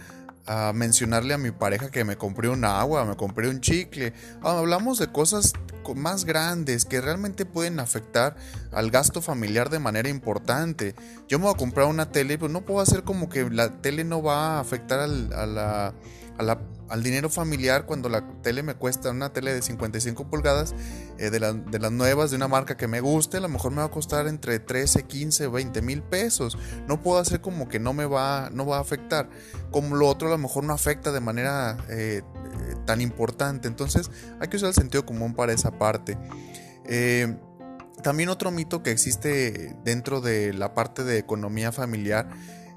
mencionarle 0.75 1.33
a 1.33 1.39
mi 1.39 1.49
pareja 1.49 1.89
que 1.89 2.03
me 2.03 2.17
compré 2.17 2.49
un 2.49 2.65
agua, 2.65 3.03
me 3.03 3.15
compré 3.15 3.49
un 3.49 3.61
chicle. 3.61 4.13
Ah, 4.43 4.59
hablamos 4.59 4.99
de 4.99 5.11
cosas 5.11 5.53
más 5.93 6.25
grandes 6.25 6.85
que 6.85 7.01
realmente 7.01 7.45
pueden 7.45 7.79
afectar 7.79 8.35
al 8.71 8.89
gasto 8.89 9.21
familiar 9.21 9.69
de 9.69 9.79
manera 9.79 10.09
importante. 10.09 10.95
Yo 11.27 11.37
me 11.37 11.45
voy 11.45 11.53
a 11.53 11.57
comprar 11.57 11.87
una 11.87 12.09
tele, 12.09 12.37
pero 12.37 12.49
no 12.49 12.61
puedo 12.61 12.79
hacer 12.79 13.03
como 13.03 13.29
que 13.29 13.47
la 13.49 13.81
tele 13.81 14.03
no 14.03 14.23
va 14.23 14.57
a 14.57 14.59
afectar 14.61 14.99
a 14.99 15.07
la 15.07 15.93
al 16.89 17.03
dinero 17.03 17.29
familiar 17.29 17.85
cuando 17.85 18.09
la 18.09 18.23
tele 18.41 18.61
me 18.61 18.75
cuesta 18.75 19.09
una 19.09 19.33
tele 19.33 19.53
de 19.53 19.61
55 19.61 20.27
pulgadas 20.29 20.75
eh, 21.17 21.29
de, 21.29 21.39
de, 21.39 21.79
las 21.79 21.91
nuevas 21.91 22.29
de 22.29 22.37
una 22.37 22.47
marca 22.47 22.77
que 22.77 22.87
me 22.87 23.01
guste, 23.01 23.37
a 23.37 23.39
lo 23.39 23.49
mejor 23.49 23.71
me 23.71 23.77
va 23.77 23.85
a 23.85 23.91
costar 23.91 24.27
entre 24.27 24.59
13, 24.59 25.03
15, 25.03 25.47
20 25.47 25.81
mil 25.81 26.03
pesos. 26.03 26.57
No 26.87 27.01
puedo 27.01 27.19
hacer 27.19 27.41
como 27.41 27.67
que 27.69 27.79
no 27.79 27.93
me 27.93 28.05
va, 28.05 28.49
no 28.51 28.65
va 28.65 28.77
a 28.77 28.81
afectar. 28.81 29.29
Como 29.71 29.95
lo 29.95 30.07
otro 30.07 30.27
a 30.27 30.31
lo 30.31 30.37
mejor 30.37 30.63
no 30.63 30.73
afecta 30.73 31.11
de 31.11 31.21
manera 31.21 31.77
eh, 31.89 32.21
tan 32.85 33.01
importante. 33.01 33.67
Entonces 33.67 34.11
hay 34.39 34.47
que 34.47 34.57
usar 34.57 34.69
el 34.69 34.75
sentido 34.75 35.05
común 35.05 35.33
para 35.33 35.53
esa 35.53 35.77
parte. 35.77 36.17
también 38.03 38.29
otro 38.29 38.51
mito 38.51 38.83
que 38.83 38.91
existe 38.91 39.75
dentro 39.83 40.21
de 40.21 40.53
la 40.53 40.73
parte 40.73 41.03
de 41.03 41.17
economía 41.17 41.71
familiar 41.71 42.29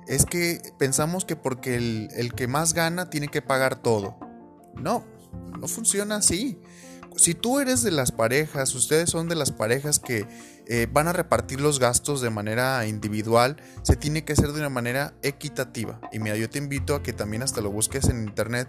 es 0.08 0.24
que 0.24 0.72
pensamos 0.78 1.24
que 1.24 1.36
porque 1.36 1.76
el, 1.76 2.32
que 2.34 2.48
más 2.48 2.72
gana 2.72 3.10
tiene 3.10 3.28
que 3.28 3.42
pagar 3.42 3.76
todo. 3.76 4.16
No, 4.74 5.04
no 5.60 5.68
funciona 5.68 6.16
así. 6.16 6.58
Si 7.16 7.34
tú 7.34 7.58
eres 7.58 7.82
de 7.82 7.90
las 7.90 8.10
parejas, 8.10 8.74
ustedes 8.74 9.10
son 9.10 9.28
de 9.28 9.34
las 9.34 9.52
parejas 9.52 9.98
que 9.98 10.26
eh, 10.66 10.86
van 10.90 11.08
a 11.08 11.12
repartir 11.12 11.60
los 11.60 11.78
gastos 11.78 12.20
de 12.20 12.30
manera 12.30 12.86
individual, 12.86 13.56
se 13.82 13.96
tiene 13.96 14.24
que 14.24 14.32
hacer 14.32 14.52
de 14.52 14.60
una 14.60 14.68
manera 14.70 15.14
equitativa. 15.22 16.00
Y 16.12 16.20
mira, 16.20 16.36
yo 16.36 16.48
te 16.48 16.58
invito 16.58 16.94
a 16.94 17.02
que 17.02 17.12
también 17.12 17.42
hasta 17.42 17.60
lo 17.60 17.70
busques 17.70 18.08
en 18.08 18.22
internet 18.22 18.68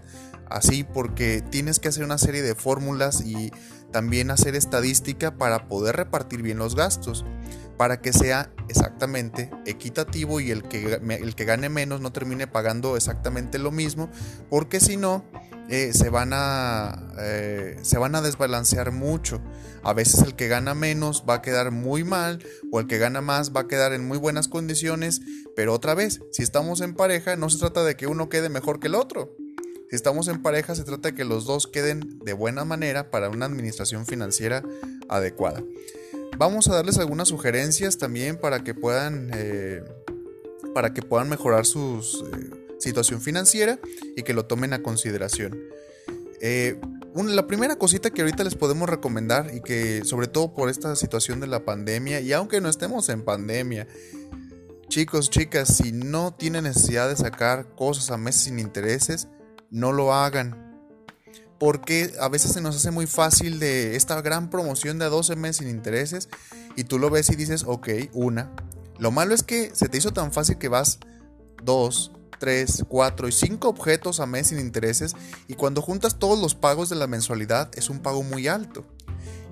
así, 0.49 0.83
porque 0.83 1.41
tienes 1.41 1.79
que 1.79 1.89
hacer 1.89 2.03
una 2.03 2.17
serie 2.17 2.41
de 2.41 2.55
fórmulas 2.55 3.21
y 3.21 3.51
también 3.91 4.31
hacer 4.31 4.55
estadística 4.55 5.37
para 5.37 5.67
poder 5.67 5.95
repartir 5.95 6.41
bien 6.41 6.57
los 6.57 6.75
gastos 6.75 7.25
para 7.79 8.01
que 8.01 8.11
sea 8.11 8.51
exactamente 8.67 9.49
equitativo 9.65 10.41
y 10.41 10.51
el 10.51 10.63
que, 10.63 10.99
el 11.01 11.33
que 11.33 11.45
gane 11.45 11.69
menos 11.69 12.01
no 12.01 12.11
termine 12.11 12.45
pagando 12.45 12.97
exactamente 12.97 13.57
lo 13.57 13.71
mismo, 13.71 14.09
porque 14.49 14.81
si 14.81 14.97
no, 14.97 15.23
eh, 15.69 15.93
se, 15.93 16.09
van 16.09 16.31
a, 16.33 17.13
eh, 17.19 17.79
se 17.81 17.97
van 17.97 18.15
a 18.15 18.21
desbalancear 18.21 18.91
mucho. 18.91 19.41
A 19.81 19.93
veces 19.93 20.23
el 20.23 20.35
que 20.35 20.49
gana 20.49 20.75
menos 20.75 21.23
va 21.27 21.35
a 21.35 21.41
quedar 21.41 21.71
muy 21.71 22.03
mal 22.03 22.43
o 22.69 22.81
el 22.81 22.87
que 22.87 22.97
gana 22.97 23.21
más 23.21 23.55
va 23.55 23.61
a 23.61 23.67
quedar 23.69 23.93
en 23.93 24.05
muy 24.05 24.17
buenas 24.17 24.49
condiciones, 24.49 25.21
pero 25.55 25.73
otra 25.73 25.93
vez, 25.93 26.19
si 26.33 26.43
estamos 26.43 26.81
en 26.81 26.95
pareja, 26.95 27.37
no 27.37 27.49
se 27.49 27.59
trata 27.59 27.85
de 27.85 27.95
que 27.95 28.07
uno 28.07 28.27
quede 28.27 28.49
mejor 28.49 28.81
que 28.81 28.87
el 28.87 28.95
otro. 28.95 29.37
Si 29.89 29.95
estamos 29.95 30.27
en 30.27 30.43
pareja, 30.43 30.75
se 30.75 30.83
trata 30.83 31.09
de 31.09 31.15
que 31.15 31.25
los 31.25 31.45
dos 31.45 31.65
queden 31.65 32.19
de 32.23 32.33
buena 32.33 32.63
manera 32.63 33.09
para 33.09 33.29
una 33.29 33.47
administración 33.47 34.05
financiera 34.05 34.63
adecuada. 35.07 35.63
Vamos 36.37 36.67
a 36.67 36.75
darles 36.75 36.99
algunas 36.99 37.29
sugerencias 37.29 37.97
también 37.97 38.37
para 38.37 38.63
que 38.63 38.75
puedan, 38.75 39.31
eh, 39.33 39.83
para 40.75 40.93
que 40.93 41.01
puedan 41.01 41.27
mejorar 41.27 41.65
su 41.65 42.01
eh, 42.33 42.75
situación 42.77 43.19
financiera 43.19 43.79
y 44.15 44.21
que 44.21 44.35
lo 44.35 44.45
tomen 44.45 44.73
a 44.73 44.83
consideración. 44.83 45.59
Eh, 46.39 46.79
la 47.15 47.47
primera 47.47 47.75
cosita 47.75 48.11
que 48.11 48.21
ahorita 48.21 48.43
les 48.43 48.53
podemos 48.53 48.87
recomendar 48.87 49.51
y 49.55 49.61
que 49.61 50.05
sobre 50.05 50.27
todo 50.27 50.53
por 50.53 50.69
esta 50.69 50.95
situación 50.95 51.39
de 51.39 51.47
la 51.47 51.65
pandemia 51.65 52.21
y 52.21 52.31
aunque 52.31 52.61
no 52.61 52.69
estemos 52.69 53.09
en 53.09 53.23
pandemia, 53.23 53.87
chicos, 54.87 55.31
chicas, 55.31 55.77
si 55.77 55.91
no 55.91 56.33
tienen 56.35 56.65
necesidad 56.65 57.09
de 57.09 57.15
sacar 57.15 57.73
cosas 57.75 58.11
a 58.11 58.17
meses 58.17 58.43
sin 58.43 58.59
intereses, 58.59 59.27
no 59.71 59.91
lo 59.91 60.13
hagan 60.13 60.69
porque 61.59 62.13
a 62.19 62.29
veces 62.29 62.53
se 62.53 62.61
nos 62.61 62.77
hace 62.77 62.89
muy 62.89 63.05
fácil 63.05 63.59
de 63.59 63.95
esta 63.95 64.21
gran 64.21 64.49
promoción 64.49 64.97
de 64.97 65.05
12 65.05 65.35
meses 65.35 65.57
sin 65.57 65.69
intereses 65.69 66.29
y 66.75 66.85
tú 66.85 66.97
lo 66.97 67.09
ves 67.09 67.29
y 67.29 67.35
dices, 67.35 67.65
ok, 67.67 67.89
una. 68.13 68.51
Lo 68.97 69.11
malo 69.11 69.35
es 69.35 69.43
que 69.43 69.75
se 69.75 69.89
te 69.89 69.97
hizo 69.97 70.11
tan 70.11 70.31
fácil 70.31 70.57
que 70.57 70.69
vas 70.69 70.99
dos, 71.63 72.11
tres, 72.39 72.85
cuatro 72.87 73.27
y 73.27 73.33
cinco 73.33 73.67
objetos 73.67 74.21
a 74.21 74.25
mes 74.25 74.47
sin 74.47 74.59
intereses 74.59 75.15
y 75.47 75.55
cuando 75.55 75.81
juntas 75.81 76.17
todos 76.17 76.39
los 76.39 76.55
pagos 76.55 76.89
de 76.89 76.95
la 76.95 77.07
mensualidad 77.07 77.69
es 77.75 77.89
un 77.89 77.99
pago 77.99 78.23
muy 78.23 78.47
alto. 78.47 78.85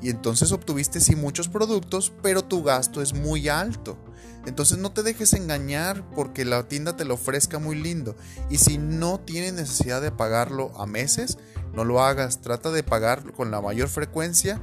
Y 0.01 0.09
entonces 0.09 0.51
obtuviste 0.51 1.01
sí 1.01 1.15
muchos 1.15 1.49
productos, 1.49 2.13
pero 2.21 2.43
tu 2.43 2.63
gasto 2.63 3.01
es 3.01 3.13
muy 3.13 3.49
alto. 3.49 3.97
Entonces 4.45 4.77
no 4.77 4.91
te 4.91 5.03
dejes 5.03 5.33
engañar 5.33 6.09
porque 6.11 6.45
la 6.45 6.67
tienda 6.67 6.95
te 6.95 7.05
lo 7.05 7.15
ofrezca 7.15 7.59
muy 7.59 7.75
lindo. 7.75 8.15
Y 8.49 8.57
si 8.57 8.77
no 8.77 9.19
tienes 9.19 9.53
necesidad 9.53 10.01
de 10.01 10.11
pagarlo 10.11 10.71
a 10.77 10.85
meses, 10.85 11.37
no 11.73 11.83
lo 11.83 12.01
hagas. 12.01 12.41
Trata 12.41 12.71
de 12.71 12.83
pagar 12.83 13.33
con 13.33 13.51
la 13.51 13.61
mayor 13.61 13.89
frecuencia 13.89 14.61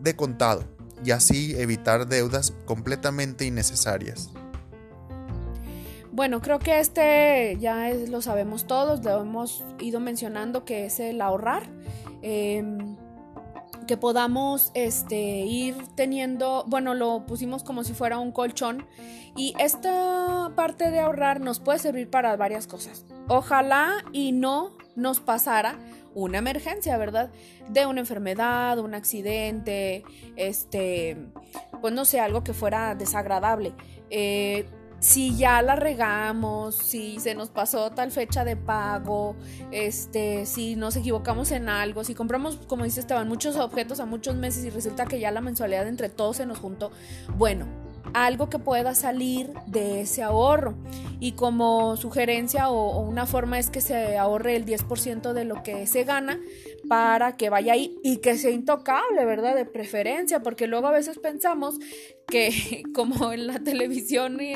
de 0.00 0.16
contado 0.16 0.64
y 1.04 1.10
así 1.10 1.54
evitar 1.56 2.06
deudas 2.06 2.54
completamente 2.64 3.44
innecesarias. 3.44 4.30
Bueno, 6.12 6.40
creo 6.40 6.58
que 6.58 6.80
este 6.80 7.56
ya 7.60 7.90
lo 8.08 8.20
sabemos 8.20 8.66
todos, 8.66 9.04
lo 9.04 9.20
hemos 9.22 9.64
ido 9.78 10.00
mencionando 10.00 10.64
que 10.64 10.86
es 10.86 10.98
el 10.98 11.20
ahorrar. 11.20 11.62
Em, 12.22 12.96
que 13.90 13.96
podamos 13.96 14.70
este, 14.74 15.16
ir 15.16 15.74
teniendo, 15.96 16.62
bueno, 16.68 16.94
lo 16.94 17.26
pusimos 17.26 17.64
como 17.64 17.82
si 17.82 17.92
fuera 17.92 18.20
un 18.20 18.30
colchón 18.30 18.86
y 19.34 19.52
esta 19.58 20.52
parte 20.54 20.92
de 20.92 21.00
ahorrar 21.00 21.40
nos 21.40 21.58
puede 21.58 21.80
servir 21.80 22.08
para 22.08 22.36
varias 22.36 22.68
cosas. 22.68 23.04
Ojalá 23.26 24.04
y 24.12 24.30
no 24.30 24.76
nos 24.94 25.18
pasara 25.18 25.76
una 26.14 26.38
emergencia, 26.38 26.96
¿verdad? 26.98 27.32
De 27.68 27.84
una 27.86 27.98
enfermedad, 27.98 28.78
un 28.78 28.94
accidente, 28.94 30.04
este, 30.36 31.16
pues 31.80 31.92
no 31.92 32.04
sé, 32.04 32.20
algo 32.20 32.44
que 32.44 32.52
fuera 32.52 32.94
desagradable. 32.94 33.72
Eh, 34.08 34.68
si 35.00 35.36
ya 35.36 35.62
la 35.62 35.76
regamos, 35.76 36.76
si 36.76 37.18
se 37.18 37.34
nos 37.34 37.48
pasó 37.48 37.90
tal 37.90 38.10
fecha 38.10 38.44
de 38.44 38.56
pago, 38.56 39.34
este, 39.72 40.46
si 40.46 40.76
nos 40.76 40.94
equivocamos 40.96 41.50
en 41.52 41.68
algo, 41.68 42.04
si 42.04 42.14
compramos, 42.14 42.58
como 42.66 42.84
dice 42.84 43.00
Esteban, 43.00 43.26
muchos 43.26 43.56
objetos 43.56 43.98
a 43.98 44.06
muchos 44.06 44.36
meses 44.36 44.64
y 44.64 44.70
resulta 44.70 45.06
que 45.06 45.18
ya 45.18 45.30
la 45.30 45.40
mensualidad 45.40 45.88
entre 45.88 46.10
todos 46.10 46.36
se 46.36 46.46
nos 46.46 46.58
juntó, 46.58 46.92
bueno, 47.36 47.66
algo 48.12 48.50
que 48.50 48.58
pueda 48.58 48.94
salir 48.94 49.52
de 49.66 50.02
ese 50.02 50.22
ahorro. 50.22 50.74
Y 51.20 51.32
como 51.32 51.96
sugerencia 51.96 52.70
o, 52.70 52.92
o 52.92 53.00
una 53.00 53.26
forma 53.26 53.58
es 53.58 53.70
que 53.70 53.80
se 53.80 54.18
ahorre 54.18 54.56
el 54.56 54.64
10% 54.64 55.32
de 55.32 55.44
lo 55.44 55.62
que 55.62 55.86
se 55.86 56.04
gana 56.04 56.38
para 56.90 57.36
que 57.36 57.50
vaya 57.50 57.74
ahí 57.74 57.96
y 58.02 58.16
que 58.16 58.36
sea 58.36 58.50
intocable, 58.50 59.24
¿verdad? 59.24 59.54
De 59.54 59.64
preferencia, 59.64 60.42
porque 60.42 60.66
luego 60.66 60.88
a 60.88 60.90
veces 60.90 61.20
pensamos 61.20 61.78
que 62.26 62.82
como 62.94 63.32
en 63.32 63.46
la 63.46 63.60
televisión 63.60 64.40
y 64.40 64.54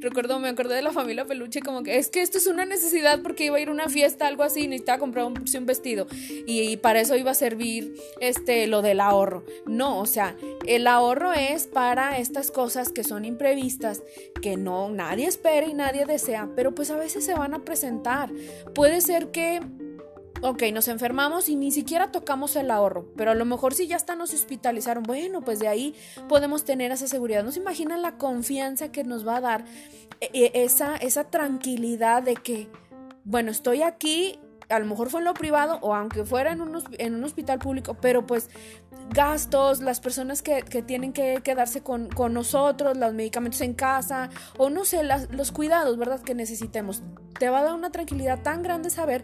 recuerdo 0.00 0.38
me 0.38 0.48
acordé 0.48 0.74
de 0.74 0.82
la 0.82 0.92
familia 0.92 1.24
peluche 1.24 1.60
como 1.60 1.82
que 1.82 1.96
es 1.96 2.08
que 2.08 2.20
esto 2.20 2.36
es 2.36 2.46
una 2.46 2.66
necesidad 2.66 3.22
porque 3.22 3.46
iba 3.46 3.56
a 3.56 3.60
ir 3.60 3.68
a 3.68 3.72
una 3.72 3.88
fiesta 3.88 4.26
algo 4.26 4.42
así 4.42 4.66
necesitaba 4.66 4.98
comprar 4.98 5.26
un, 5.26 5.38
un 5.38 5.66
vestido 5.66 6.06
y, 6.46 6.76
para 6.78 7.00
eso 7.00 7.16
iba 7.16 7.30
a 7.30 7.34
servir 7.34 7.94
este 8.20 8.66
lo 8.66 8.82
del 8.82 9.00
ahorro 9.00 9.44
no 9.66 9.98
o 9.98 10.06
sea 10.06 10.36
el 10.66 10.86
ahorro 10.86 11.32
es 11.32 11.66
para 11.66 12.18
estas 12.18 12.50
cosas 12.50 12.90
que 12.90 13.04
son 13.04 13.24
imprevistas 13.24 14.02
que 14.40 14.56
no 14.56 14.90
nadie 14.90 15.26
espera 15.26 15.66
y 15.66 15.74
nadie 15.74 16.06
desea 16.06 16.48
pero 16.56 16.74
pues 16.74 16.90
a 16.90 16.96
veces 16.96 17.24
se 17.24 17.34
van 17.34 17.54
a 17.54 17.64
presentar 17.64 18.30
puede 18.74 19.00
ser 19.00 19.30
que 19.30 19.60
ok, 20.42 20.64
nos 20.72 20.88
enfermamos 20.88 21.48
y 21.48 21.56
ni 21.56 21.70
siquiera 21.70 22.10
tocamos 22.10 22.56
el 22.56 22.70
ahorro, 22.70 23.06
pero 23.16 23.30
a 23.30 23.34
lo 23.34 23.44
mejor 23.44 23.74
si 23.74 23.86
ya 23.86 23.96
hasta 23.96 24.16
nos 24.16 24.34
hospitalizaron, 24.34 25.04
bueno, 25.04 25.40
pues 25.40 25.60
de 25.60 25.68
ahí 25.68 25.94
podemos 26.28 26.64
tener 26.64 26.90
esa 26.90 27.06
seguridad. 27.06 27.44
¿No 27.44 27.52
se 27.52 27.60
imaginan 27.60 28.02
la 28.02 28.18
confianza 28.18 28.90
que 28.90 29.04
nos 29.04 29.26
va 29.26 29.36
a 29.36 29.40
dar 29.40 29.64
eh, 30.20 30.30
eh, 30.32 30.50
esa, 30.54 30.96
esa 30.96 31.24
tranquilidad 31.30 32.22
de 32.22 32.34
que, 32.34 32.68
bueno, 33.24 33.50
estoy 33.50 33.82
aquí 33.82 34.38
a 34.72 34.78
lo 34.78 34.86
mejor 34.86 35.10
fue 35.10 35.20
en 35.20 35.26
lo 35.26 35.34
privado 35.34 35.78
o 35.82 35.94
aunque 35.94 36.24
fuera 36.24 36.52
en 36.52 36.60
un, 36.60 36.82
en 36.98 37.14
un 37.14 37.24
hospital 37.24 37.58
público, 37.58 37.94
pero 38.00 38.26
pues 38.26 38.50
gastos, 39.10 39.80
las 39.80 40.00
personas 40.00 40.42
que, 40.42 40.62
tienen 40.82 41.12
que 41.12 41.40
quedarse 41.42 41.82
con, 41.82 42.08
nosotros, 42.32 42.96
los 42.96 43.14
medicamentos 43.14 43.60
en 43.60 43.74
casa 43.74 44.30
o 44.58 44.70
no 44.70 44.84
sé, 44.84 45.02
los 45.30 45.52
cuidados, 45.52 45.96
¿verdad? 45.98 46.20
Que 46.20 46.34
necesitemos. 46.34 47.02
Te 47.38 47.50
va 47.50 47.60
a 47.60 47.62
dar 47.64 47.74
una 47.74 47.90
tranquilidad 47.90 48.42
tan 48.42 48.62
grande 48.62 48.90
saber 48.90 49.22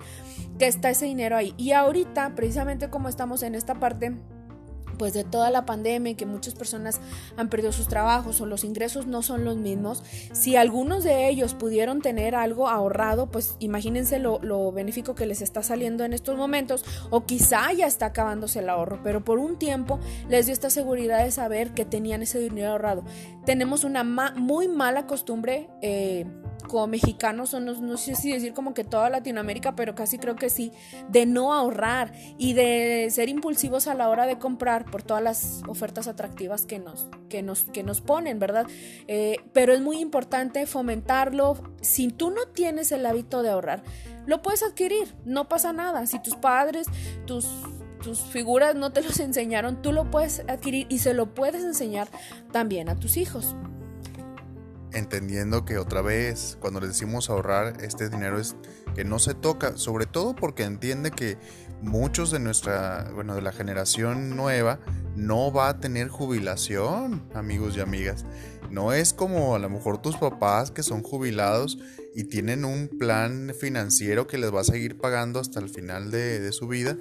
que 0.59 0.67
está 0.67 0.91
ese 0.91 1.07
dinero 1.07 1.37
ahí. 1.37 1.55
Y 1.57 1.73
ahorita, 1.73 2.35
precisamente 2.35 2.91
como 2.91 3.09
estamos 3.09 3.43
en 3.43 3.55
esta 3.55 3.75
parte 3.75 4.17
pues 4.99 5.15
de 5.15 5.25
toda 5.25 5.51
la 5.51 5.65
pandemia 5.65 6.13
y 6.13 6.15
que 6.15 6.27
muchas 6.27 6.55
personas 6.55 7.01
han 7.37 7.49
perdido 7.49 7.73
sus 7.73 7.89
trabajos 7.89 8.41
o 8.41 8.47
los 8.47 8.65
ingresos 8.65 9.07
no 9.07 9.23
son 9.23 9.45
los 9.45 9.57
mismos, 9.57 10.03
si 10.33 10.57
algunos 10.57 11.05
de 11.05 11.29
ellos 11.29 11.55
pudieron 11.55 12.03
tener 12.03 12.35
algo 12.35 12.69
ahorrado, 12.69 13.31
pues 13.31 13.57
imagínense 13.61 14.19
lo, 14.19 14.41
lo 14.43 14.73
benéfico 14.73 15.15
que 15.15 15.27
les 15.27 15.41
está 15.41 15.63
saliendo 15.63 16.05
en 16.05 16.13
estos 16.13 16.37
momentos 16.37 16.85
o 17.11 17.25
quizá 17.25 17.73
ya 17.73 17.87
está 17.87 18.07
acabándose 18.07 18.59
el 18.59 18.69
ahorro, 18.69 19.01
pero 19.03 19.25
por 19.25 19.39
un 19.39 19.59
tiempo 19.59 20.01
les 20.29 20.47
dio 20.47 20.53
esta 20.53 20.71
seguridad 20.71 21.25
de 21.25 21.31
saber 21.31 21.73
que 21.73 21.85
tenían 21.85 22.23
ese 22.23 22.39
dinero 22.41 22.73
ahorrado. 22.73 23.05
Tenemos 23.45 23.85
una 23.85 24.05
muy 24.05 24.69
mala 24.69 25.07
costumbre. 25.07 25.69
Eh, 25.81 26.27
como 26.67 26.87
mexicanos, 26.87 27.55
o 27.55 27.61
no, 27.61 27.97
sé 27.97 28.15
si 28.15 28.33
decir 28.33 28.53
como 28.53 28.75
que 28.75 28.85
toda 28.85 29.11
Latinoamérica, 29.11 29.75
pero 29.77 29.95
casi 29.95 30.19
creo 30.19 30.37
que 30.37 30.51
sí, 30.51 30.73
de 31.09 31.27
no 31.27 31.53
ahorrar 31.53 32.13
y 32.37 32.53
de 32.53 33.09
ser 33.11 33.29
impulsivos 33.29 33.87
a 33.87 33.95
la 33.95 34.09
hora 34.09 34.27
de 34.27 34.39
comprar 34.39 34.85
por 34.91 35.03
todas 35.03 35.23
las 35.23 35.63
ofertas 35.67 36.09
atractivas 36.09 36.67
que 36.67 36.79
nos, 36.79 37.07
que 37.29 37.43
nos, 37.43 37.65
que 37.65 37.83
nos 37.83 38.01
ponen, 38.01 38.39
¿verdad? 38.39 38.67
Eh, 39.07 39.37
pero 39.53 39.73
es 39.73 39.81
muy 39.81 39.99
importante 39.99 40.67
fomentarlo. 40.67 41.57
Si 41.81 42.09
tú 42.09 42.31
no 42.31 42.47
tienes 42.49 42.93
el 42.93 43.07
hábito 43.07 43.43
de 43.43 43.51
ahorrar, 43.51 43.83
lo 44.27 44.43
puedes 44.43 44.63
adquirir, 44.63 45.15
no 45.25 45.49
pasa 45.49 45.73
nada. 45.73 46.07
Si 46.07 46.21
tus 46.21 46.37
padres, 46.37 46.87
tus 47.27 47.47
tus 48.03 48.21
figuras 48.21 48.77
no 48.77 48.93
te 48.93 49.03
los 49.03 49.19
enseñaron, 49.21 49.83
tú 49.83 49.93
lo 49.93 50.11
puedes 50.11 50.45
adquirir 50.49 50.87
y 50.89 50.99
se 50.99 51.15
lo 51.15 51.35
puedes 51.35 51.65
enseñar 51.65 52.09
también 52.53 52.89
a 52.89 52.95
tus 52.95 53.17
hijos 53.17 53.57
entendiendo 54.93 55.65
que 55.65 55.79
otra 55.79 56.03
vez 56.03 56.57
cuando 56.61 56.81
le 56.81 56.89
decimos 56.89 57.31
ahorrar 57.31 57.83
este 57.83 58.09
dinero 58.09 58.39
es 58.39 58.57
que 58.95 59.05
no 59.05 59.19
se 59.19 59.35
toca, 59.35 59.77
sobre 59.77 60.07
todo 60.07 60.35
porque 60.35 60.65
entiende 60.65 61.11
que 61.11 61.39
muchos 61.83 62.31
de 62.31 62.41
nuestra, 62.41 63.11
bueno, 63.15 63.35
de 63.35 63.43
la 63.43 63.53
generación 63.53 64.37
nueva 64.37 64.81
no 65.15 65.53
va 65.53 65.69
a 65.69 65.81
tener 65.81 66.09
jubilación, 66.09 67.29
amigos 67.35 67.77
y 67.77 67.81
amigas. 67.81 68.25
No 68.71 68.93
es 68.93 69.13
como 69.13 69.55
a 69.55 69.59
lo 69.59 69.71
mejor 69.71 70.03
tus 70.03 70.17
papás 70.17 70.71
que 70.71 70.83
son 70.83 71.03
jubilados 71.03 71.79
y 72.15 72.25
tienen 72.25 72.65
un 72.65 72.89
plan 72.89 73.53
financiero 73.59 74.27
que 74.27 74.39
les 74.39 74.55
va 74.55 74.61
a 74.61 74.65
seguir 74.65 74.99
pagando 74.99 75.41
hasta 75.41 75.61
el 75.61 75.69
final 75.69 76.11
de, 76.11 76.41
de 76.41 76.53
su 76.53 76.69
vida 76.69 76.97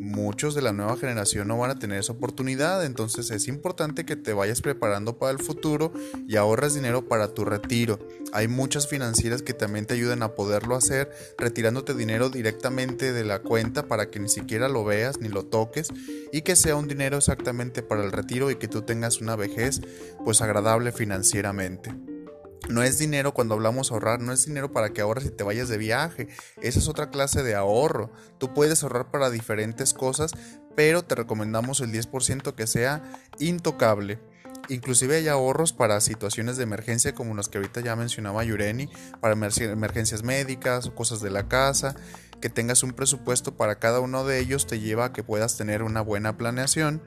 muchos 0.00 0.54
de 0.54 0.62
la 0.62 0.72
nueva 0.72 0.96
generación 0.96 1.46
no 1.46 1.58
van 1.58 1.70
a 1.70 1.78
tener 1.78 1.98
esa 1.98 2.14
oportunidad, 2.14 2.84
entonces 2.84 3.30
es 3.30 3.46
importante 3.48 4.06
que 4.06 4.16
te 4.16 4.32
vayas 4.32 4.62
preparando 4.62 5.18
para 5.18 5.32
el 5.32 5.38
futuro 5.38 5.92
y 6.26 6.36
ahorres 6.36 6.74
dinero 6.74 7.06
para 7.06 7.34
tu 7.34 7.44
retiro. 7.44 7.98
Hay 8.32 8.48
muchas 8.48 8.88
financieras 8.88 9.42
que 9.42 9.52
también 9.52 9.84
te 9.84 9.94
ayudan 9.94 10.22
a 10.22 10.34
poderlo 10.34 10.74
hacer, 10.74 11.10
retirándote 11.36 11.94
dinero 11.94 12.30
directamente 12.30 13.12
de 13.12 13.24
la 13.24 13.40
cuenta 13.40 13.86
para 13.86 14.10
que 14.10 14.20
ni 14.20 14.30
siquiera 14.30 14.68
lo 14.68 14.84
veas 14.84 15.20
ni 15.20 15.28
lo 15.28 15.44
toques 15.44 15.88
y 16.32 16.42
que 16.42 16.56
sea 16.56 16.76
un 16.76 16.88
dinero 16.88 17.18
exactamente 17.18 17.82
para 17.82 18.02
el 18.02 18.10
retiro 18.10 18.50
y 18.50 18.56
que 18.56 18.68
tú 18.68 18.82
tengas 18.82 19.20
una 19.20 19.36
vejez 19.36 19.82
pues 20.24 20.40
agradable 20.40 20.92
financieramente. 20.92 21.94
No 22.68 22.82
es 22.82 22.98
dinero 22.98 23.32
cuando 23.34 23.54
hablamos 23.54 23.90
ahorrar, 23.90 24.20
no 24.20 24.32
es 24.32 24.46
dinero 24.46 24.72
para 24.72 24.90
que 24.90 25.00
ahorres 25.00 25.26
y 25.26 25.30
te 25.30 25.44
vayas 25.44 25.68
de 25.68 25.78
viaje. 25.78 26.28
Esa 26.60 26.78
es 26.78 26.88
otra 26.88 27.10
clase 27.10 27.42
de 27.42 27.54
ahorro. 27.54 28.12
Tú 28.38 28.52
puedes 28.52 28.82
ahorrar 28.82 29.10
para 29.10 29.30
diferentes 29.30 29.94
cosas, 29.94 30.32
pero 30.76 31.02
te 31.02 31.14
recomendamos 31.14 31.80
el 31.80 31.90
10% 31.90 32.54
que 32.54 32.66
sea 32.66 33.02
intocable. 33.38 34.18
Inclusive 34.68 35.16
hay 35.16 35.26
ahorros 35.26 35.72
para 35.72 36.00
situaciones 36.00 36.56
de 36.56 36.62
emergencia 36.62 37.14
como 37.14 37.34
las 37.34 37.48
que 37.48 37.58
ahorita 37.58 37.80
ya 37.80 37.96
mencionaba 37.96 38.44
Yureni, 38.44 38.88
para 39.20 39.34
emergencias 39.34 40.22
médicas 40.22 40.86
o 40.86 40.94
cosas 40.94 41.20
de 41.20 41.30
la 41.30 41.48
casa. 41.48 41.96
Que 42.40 42.50
tengas 42.50 42.82
un 42.82 42.92
presupuesto 42.92 43.56
para 43.56 43.78
cada 43.78 44.00
uno 44.00 44.24
de 44.24 44.38
ellos 44.38 44.66
te 44.66 44.80
lleva 44.80 45.06
a 45.06 45.12
que 45.12 45.22
puedas 45.22 45.58
tener 45.58 45.82
una 45.82 46.00
buena 46.00 46.38
planeación 46.38 47.02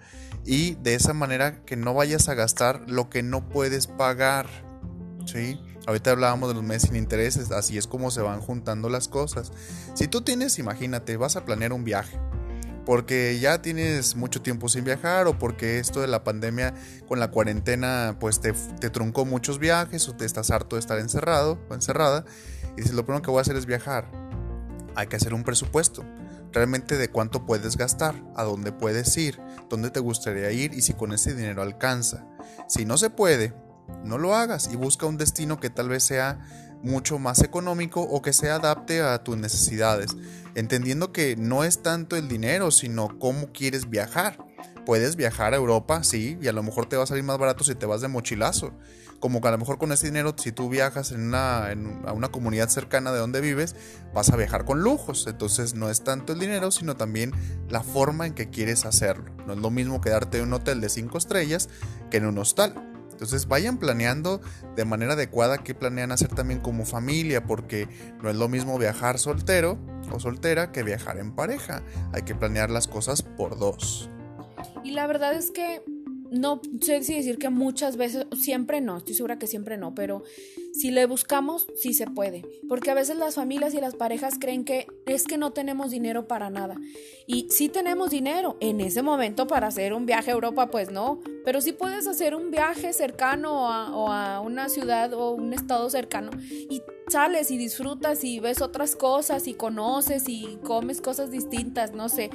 y 0.45 0.75
de 0.75 0.93
esa 0.93 1.13
manera 1.13 1.63
que 1.65 1.75
no 1.75 1.93
vayas 1.93 2.29
a 2.29 2.35
gastar 2.35 2.83
lo 2.87 3.09
que 3.09 3.23
no 3.23 3.49
puedes 3.49 3.87
pagar. 3.87 4.47
Sí, 5.25 5.59
ahorita 5.87 6.11
hablábamos 6.11 6.49
de 6.49 6.55
los 6.55 6.63
meses 6.63 6.89
sin 6.89 6.95
intereses, 6.95 7.51
así 7.51 7.77
es 7.77 7.87
como 7.87 8.11
se 8.11 8.21
van 8.21 8.41
juntando 8.41 8.89
las 8.89 9.07
cosas. 9.07 9.51
Si 9.93 10.07
tú 10.07 10.21
tienes, 10.21 10.59
imagínate, 10.59 11.17
vas 11.17 11.35
a 11.35 11.45
planear 11.45 11.73
un 11.73 11.83
viaje, 11.83 12.19
porque 12.85 13.39
ya 13.39 13.61
tienes 13.61 14.15
mucho 14.15 14.41
tiempo 14.41 14.69
sin 14.69 14.83
viajar 14.83 15.27
o 15.27 15.39
porque 15.39 15.79
esto 15.79 16.01
de 16.01 16.07
la 16.07 16.23
pandemia 16.23 16.73
con 17.07 17.19
la 17.19 17.31
cuarentena 17.31 18.17
pues 18.19 18.41
te, 18.41 18.53
te 18.79 18.89
truncó 18.89 19.25
muchos 19.25 19.59
viajes 19.59 20.07
o 20.09 20.15
te 20.15 20.25
estás 20.25 20.51
harto 20.51 20.75
de 20.75 20.81
estar 20.81 20.99
encerrado 20.99 21.59
o 21.69 21.73
encerrada 21.73 22.25
y 22.73 22.81
dices 22.81 22.93
lo 22.93 23.05
primero 23.05 23.21
que 23.21 23.31
voy 23.31 23.39
a 23.39 23.41
hacer 23.41 23.55
es 23.55 23.65
viajar. 23.65 24.11
Hay 24.95 25.07
que 25.07 25.15
hacer 25.15 25.33
un 25.33 25.43
presupuesto 25.43 26.05
realmente 26.53 26.97
de 26.97 27.09
cuánto 27.09 27.45
puedes 27.45 27.77
gastar, 27.77 28.15
a 28.35 28.43
dónde 28.43 28.71
puedes 28.71 29.17
ir, 29.17 29.39
dónde 29.69 29.89
te 29.89 29.99
gustaría 29.99 30.51
ir 30.51 30.73
y 30.73 30.81
si 30.81 30.93
con 30.93 31.11
ese 31.11 31.33
dinero 31.33 31.61
alcanza. 31.61 32.27
Si 32.67 32.85
no 32.85 32.97
se 32.97 33.09
puede, 33.09 33.53
no 34.03 34.17
lo 34.17 34.35
hagas 34.35 34.69
y 34.71 34.75
busca 34.75 35.05
un 35.05 35.17
destino 35.17 35.59
que 35.59 35.69
tal 35.69 35.89
vez 35.89 36.03
sea 36.03 36.39
mucho 36.83 37.17
más 37.17 37.41
económico 37.41 38.01
o 38.01 38.21
que 38.21 38.33
se 38.33 38.49
adapte 38.49 39.01
a 39.01 39.23
tus 39.23 39.37
necesidades, 39.37 40.15
entendiendo 40.53 41.11
que 41.11 41.35
no 41.37 41.63
es 41.63 41.81
tanto 41.81 42.17
el 42.17 42.27
dinero, 42.27 42.69
sino 42.71 43.17
cómo 43.17 43.51
quieres 43.51 43.89
viajar. 43.89 44.37
Puedes 44.85 45.15
viajar 45.15 45.53
a 45.53 45.57
Europa, 45.57 46.03
sí, 46.03 46.37
y 46.41 46.47
a 46.49 46.51
lo 46.51 46.61
mejor 46.61 46.87
te 46.87 46.97
va 46.97 47.03
a 47.03 47.07
salir 47.07 47.23
más 47.23 47.37
barato 47.37 47.63
si 47.63 47.73
te 47.73 47.85
vas 47.85 48.01
de 48.01 48.09
mochilazo. 48.09 48.73
Como 49.21 49.39
que 49.39 49.47
a 49.47 49.51
lo 49.51 49.57
mejor 49.57 49.77
con 49.77 49.93
ese 49.93 50.07
dinero, 50.07 50.35
si 50.37 50.51
tú 50.51 50.67
viajas 50.67 51.13
en 51.13 51.21
una, 51.21 51.69
a 51.69 52.11
una 52.11 52.27
comunidad 52.27 52.67
cercana 52.67 53.13
de 53.13 53.19
donde 53.19 53.39
vives, 53.39 53.77
vas 54.13 54.29
a 54.29 54.35
viajar 54.35 54.65
con 54.65 54.81
lujos. 54.81 55.25
Entonces 55.25 55.75
no 55.75 55.89
es 55.89 56.03
tanto 56.03 56.33
el 56.33 56.39
dinero, 56.39 56.69
sino 56.71 56.97
también 56.97 57.31
la 57.69 57.81
forma 57.81 58.27
en 58.27 58.33
que 58.33 58.49
quieres 58.49 58.83
hacerlo. 58.83 59.31
No 59.47 59.53
es 59.53 59.59
lo 59.59 59.71
mismo 59.71 60.01
quedarte 60.01 60.39
en 60.39 60.47
un 60.47 60.53
hotel 60.53 60.81
de 60.81 60.89
5 60.89 61.17
estrellas 61.17 61.69
que 62.11 62.17
en 62.17 62.25
un 62.25 62.37
hostal. 62.37 62.92
Entonces 63.13 63.47
vayan 63.47 63.77
planeando 63.77 64.41
de 64.75 64.85
manera 64.85 65.13
adecuada 65.13 65.59
qué 65.59 65.73
planean 65.73 66.11
hacer 66.11 66.29
también 66.29 66.59
como 66.59 66.85
familia, 66.85 67.45
porque 67.45 67.87
no 68.21 68.29
es 68.29 68.35
lo 68.35 68.49
mismo 68.49 68.77
viajar 68.77 69.17
soltero 69.17 69.77
o 70.11 70.19
soltera 70.19 70.71
que 70.71 70.83
viajar 70.83 71.17
en 71.17 71.33
pareja. 71.33 71.81
Hay 72.11 72.23
que 72.23 72.35
planear 72.35 72.69
las 72.69 72.87
cosas 72.87 73.21
por 73.21 73.57
dos. 73.57 74.09
Y 74.83 74.91
la 74.91 75.07
verdad 75.07 75.33
es 75.33 75.51
que 75.51 75.83
no 76.33 76.61
sé 76.81 77.03
si 77.03 77.15
decir 77.15 77.37
que 77.37 77.49
muchas 77.49 77.95
veces, 77.95 78.25
siempre 78.35 78.81
no, 78.81 78.97
estoy 78.97 79.13
segura 79.13 79.37
que 79.37 79.45
siempre 79.45 79.77
no, 79.77 79.93
pero 79.93 80.23
si 80.73 80.89
le 80.89 81.05
buscamos, 81.05 81.67
sí 81.75 81.93
se 81.93 82.07
puede. 82.07 82.43
Porque 82.67 82.89
a 82.89 82.95
veces 82.95 83.17
las 83.17 83.35
familias 83.35 83.75
y 83.75 83.79
las 83.79 83.93
parejas 83.95 84.35
creen 84.39 84.65
que 84.65 84.87
es 85.05 85.25
que 85.25 85.37
no 85.37 85.53
tenemos 85.53 85.91
dinero 85.91 86.27
para 86.27 86.49
nada. 86.49 86.75
Y 87.27 87.47
sí 87.51 87.69
tenemos 87.69 88.09
dinero 88.09 88.57
en 88.61 88.81
ese 88.81 89.03
momento 89.03 89.45
para 89.45 89.67
hacer 89.67 89.93
un 89.93 90.07
viaje 90.07 90.31
a 90.31 90.33
Europa, 90.33 90.71
pues 90.71 90.91
no. 90.91 91.19
Pero 91.45 91.61
sí 91.61 91.71
puedes 91.71 92.07
hacer 92.07 92.33
un 92.33 92.49
viaje 92.49 92.93
cercano 92.93 93.71
a, 93.71 93.95
o 93.95 94.11
a 94.11 94.39
una 94.39 94.69
ciudad 94.69 95.13
o 95.13 95.31
un 95.31 95.53
estado 95.53 95.87
cercano 95.91 96.31
y 96.49 96.81
sales 97.09 97.51
y 97.51 97.57
disfrutas 97.57 98.23
y 98.23 98.39
ves 98.39 98.61
otras 98.61 98.95
cosas 98.95 99.47
y 99.47 99.53
conoces 99.53 100.27
y 100.27 100.57
comes 100.63 100.99
cosas 100.99 101.29
distintas, 101.29 101.93
no 101.93 102.09
sé 102.09 102.31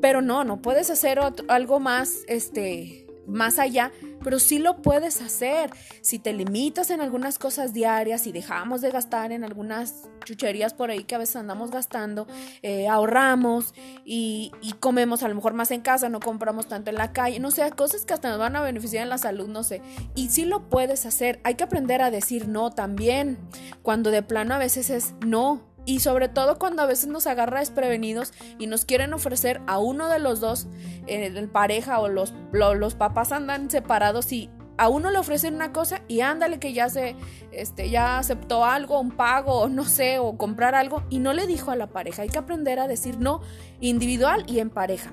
pero 0.00 0.22
no, 0.22 0.44
no 0.44 0.62
puedes 0.62 0.90
hacer 0.90 1.20
algo 1.48 1.80
más, 1.80 2.20
este, 2.28 3.06
más 3.28 3.58
allá, 3.58 3.92
pero 4.24 4.38
sí 4.38 4.58
lo 4.58 4.82
puedes 4.82 5.20
hacer. 5.20 5.70
Si 6.00 6.18
te 6.18 6.32
limitas 6.32 6.90
en 6.90 7.00
algunas 7.00 7.38
cosas 7.38 7.72
diarias 7.72 8.26
y 8.26 8.32
dejamos 8.32 8.80
de 8.80 8.90
gastar 8.90 9.32
en 9.32 9.44
algunas 9.44 10.08
chucherías 10.24 10.74
por 10.74 10.90
ahí 10.90 11.04
que 11.04 11.14
a 11.14 11.18
veces 11.18 11.36
andamos 11.36 11.70
gastando, 11.70 12.26
eh, 12.62 12.88
ahorramos 12.88 13.74
y, 14.04 14.52
y, 14.60 14.72
comemos 14.72 15.22
a 15.22 15.28
lo 15.28 15.34
mejor 15.34 15.54
más 15.54 15.70
en 15.70 15.80
casa, 15.80 16.08
no 16.08 16.20
compramos 16.20 16.66
tanto 16.66 16.90
en 16.90 16.96
la 16.96 17.12
calle, 17.12 17.38
no 17.38 17.50
sé, 17.50 17.70
cosas 17.72 18.04
que 18.04 18.14
hasta 18.14 18.30
nos 18.30 18.38
van 18.38 18.56
a 18.56 18.62
beneficiar 18.62 19.02
en 19.04 19.08
la 19.10 19.18
salud, 19.18 19.48
no 19.48 19.62
sé. 19.62 19.82
Y 20.14 20.28
sí 20.28 20.44
lo 20.44 20.68
puedes 20.68 21.06
hacer. 21.06 21.40
Hay 21.44 21.54
que 21.54 21.64
aprender 21.64 22.02
a 22.02 22.10
decir 22.10 22.48
no 22.48 22.70
también, 22.70 23.38
cuando 23.82 24.10
de 24.10 24.22
plano 24.22 24.54
a 24.54 24.58
veces 24.58 24.90
es 24.90 25.14
no 25.24 25.68
y 25.88 26.00
sobre 26.00 26.28
todo 26.28 26.58
cuando 26.58 26.82
a 26.82 26.86
veces 26.86 27.06
nos 27.06 27.26
agarra 27.26 27.60
desprevenidos 27.60 28.34
y 28.58 28.66
nos 28.66 28.84
quieren 28.84 29.14
ofrecer 29.14 29.62
a 29.66 29.78
uno 29.78 30.10
de 30.10 30.18
los 30.18 30.38
dos, 30.38 30.66
eh, 31.06 31.32
en 31.34 31.48
pareja 31.48 31.98
o 32.00 32.08
los, 32.08 32.34
los 32.52 32.94
papás 32.94 33.32
andan 33.32 33.70
separados 33.70 34.30
y 34.32 34.50
a 34.76 34.90
uno 34.90 35.10
le 35.10 35.16
ofrecen 35.16 35.54
una 35.54 35.72
cosa 35.72 36.02
y 36.06 36.20
ándale 36.20 36.58
que 36.58 36.74
ya 36.74 36.90
se 36.90 37.16
este 37.52 37.88
ya 37.88 38.18
aceptó 38.18 38.66
algo, 38.66 39.00
un 39.00 39.12
pago 39.12 39.60
o 39.60 39.68
no 39.70 39.86
sé, 39.86 40.18
o 40.18 40.36
comprar 40.36 40.74
algo 40.74 41.04
y 41.08 41.20
no 41.20 41.32
le 41.32 41.46
dijo 41.46 41.70
a 41.70 41.76
la 41.76 41.86
pareja. 41.86 42.20
Hay 42.20 42.28
que 42.28 42.38
aprender 42.38 42.78
a 42.80 42.86
decir 42.86 43.18
no 43.18 43.40
individual 43.80 44.44
y 44.46 44.58
en 44.58 44.68
pareja. 44.68 45.10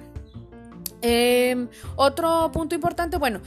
Em, 1.01 1.67
otro 1.95 2.49
punto 2.51 2.75
importante, 2.75 3.17
bueno, 3.17 3.41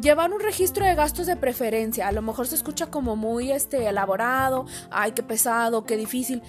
llevar 0.00 0.32
un 0.32 0.40
registro 0.40 0.84
de 0.84 0.94
gastos 0.94 1.26
de 1.26 1.36
preferencia. 1.36 2.08
A 2.08 2.12
lo 2.12 2.22
mejor 2.22 2.46
se 2.46 2.54
escucha 2.54 2.86
como 2.86 3.16
muy 3.16 3.52
este, 3.52 3.88
elaborado, 3.88 4.66
ay, 4.90 5.12
qué 5.12 5.22
pesado, 5.22 5.84
qué 5.84 5.96
difícil. 5.96 6.42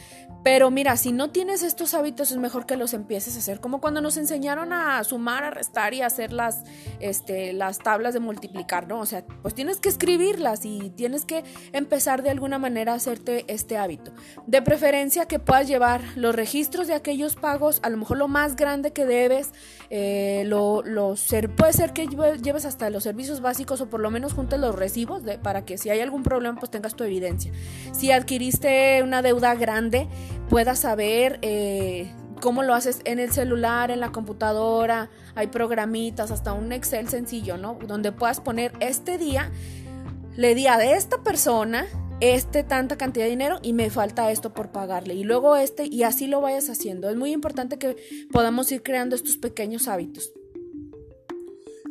Pero 0.43 0.71
mira, 0.71 0.97
si 0.97 1.12
no 1.12 1.30
tienes 1.30 1.62
estos 1.62 1.93
hábitos 1.93 2.32
es 2.32 2.38
mejor 2.38 2.65
que 2.65 2.75
los 2.75 2.93
empieces 2.93 3.36
a 3.36 3.39
hacer, 3.39 3.60
como 3.60 3.80
cuando 3.80 4.01
nos 4.01 4.17
enseñaron 4.17 4.73
a 4.73 5.04
sumar, 5.04 5.43
a 5.43 5.51
restar 5.51 5.93
y 5.93 6.01
a 6.01 6.08
hacer 6.08 6.34
las, 6.34 6.63
este, 6.99 7.54
las 7.54 7.77
tablas 7.77 8.13
de 8.13 8.19
multiplicar, 8.19 8.88
¿no? 8.88 8.99
O 8.99 9.06
sea, 9.06 9.23
pues 9.41 9.54
tienes 9.54 9.77
que 9.77 9.89
escribirlas 9.89 10.65
y 10.65 10.89
tienes 10.95 11.25
que 11.25 11.43
empezar 11.73 12.23
de 12.23 12.32
alguna 12.32 12.58
manera 12.58 12.93
a 12.93 12.95
hacerte 12.95 13.45
este 13.47 13.77
hábito. 13.77 14.12
De 14.47 14.62
preferencia 14.62 15.27
que 15.27 15.38
puedas 15.38 15.67
llevar 15.67 16.01
los 16.15 16.34
registros 16.34 16.88
de 16.88 16.95
aquellos 16.95 17.36
pagos, 17.36 17.80
a 17.84 17.89
lo 17.89 17.97
mejor 17.97 18.17
lo 18.17 18.27
más 18.27 18.56
grande 18.56 18.93
que 18.93 19.06
debes, 19.06 19.51
eh, 19.89 20.43
lo, 20.47 20.84
puede 21.56 21.73
ser 21.73 21.93
que 21.93 22.08
lleves 22.08 22.65
hasta 22.65 22.89
los 22.89 23.04
servicios 23.04 23.41
básicos 23.41 23.82
o 23.82 23.89
por 23.89 23.99
lo 23.99 24.10
menos 24.10 24.34
juntes 24.34 24.60
los 24.60 24.73
recibos 24.73 25.21
para 25.43 25.65
que 25.65 25.77
si 25.77 25.89
hay 25.89 25.99
algún 25.99 26.23
problema 26.23 26.58
pues 26.60 26.71
tengas 26.71 26.95
tu 26.95 27.04
evidencia. 27.04 27.51
Si 27.91 28.12
adquiriste 28.12 29.04
una 29.04 29.21
deuda 29.21 29.54
grande, 29.56 30.08
puedas 30.52 30.80
saber 30.80 31.40
eh, 31.44 32.12
cómo 32.42 32.62
lo 32.62 32.74
haces 32.74 33.00
en 33.06 33.20
el 33.20 33.32
celular, 33.32 33.90
en 33.90 34.02
la 34.02 34.12
computadora, 34.12 35.10
hay 35.34 35.48
programitas, 35.48 36.30
hasta 36.30 36.52
un 36.52 36.74
Excel 36.74 37.08
sencillo, 37.08 37.56
¿no? 37.56 37.80
Donde 37.88 38.12
puedas 38.12 38.42
poner 38.42 38.74
este 38.82 39.18
día, 39.18 39.50
le 40.36 40.54
día 40.54 40.78
de 40.78 40.96
esta 40.96 41.24
persona, 41.24 41.86
este 42.20 42.64
tanta 42.64 42.98
cantidad 42.98 43.24
de 43.24 43.30
dinero 43.30 43.60
y 43.62 43.72
me 43.72 43.90
falta 43.90 44.30
esto 44.30 44.54
por 44.54 44.74
pagarle 44.74 45.14
y 45.14 45.24
luego 45.24 45.56
este 45.56 45.86
y 45.86 46.04
así 46.04 46.28
lo 46.28 46.42
vayas 46.42 46.70
haciendo. 46.70 47.10
Es 47.10 47.16
muy 47.16 47.32
importante 47.32 47.80
que 47.80 47.96
podamos 48.30 48.70
ir 48.74 48.84
creando 48.84 49.16
estos 49.16 49.38
pequeños 49.38 49.88
hábitos. 49.88 50.34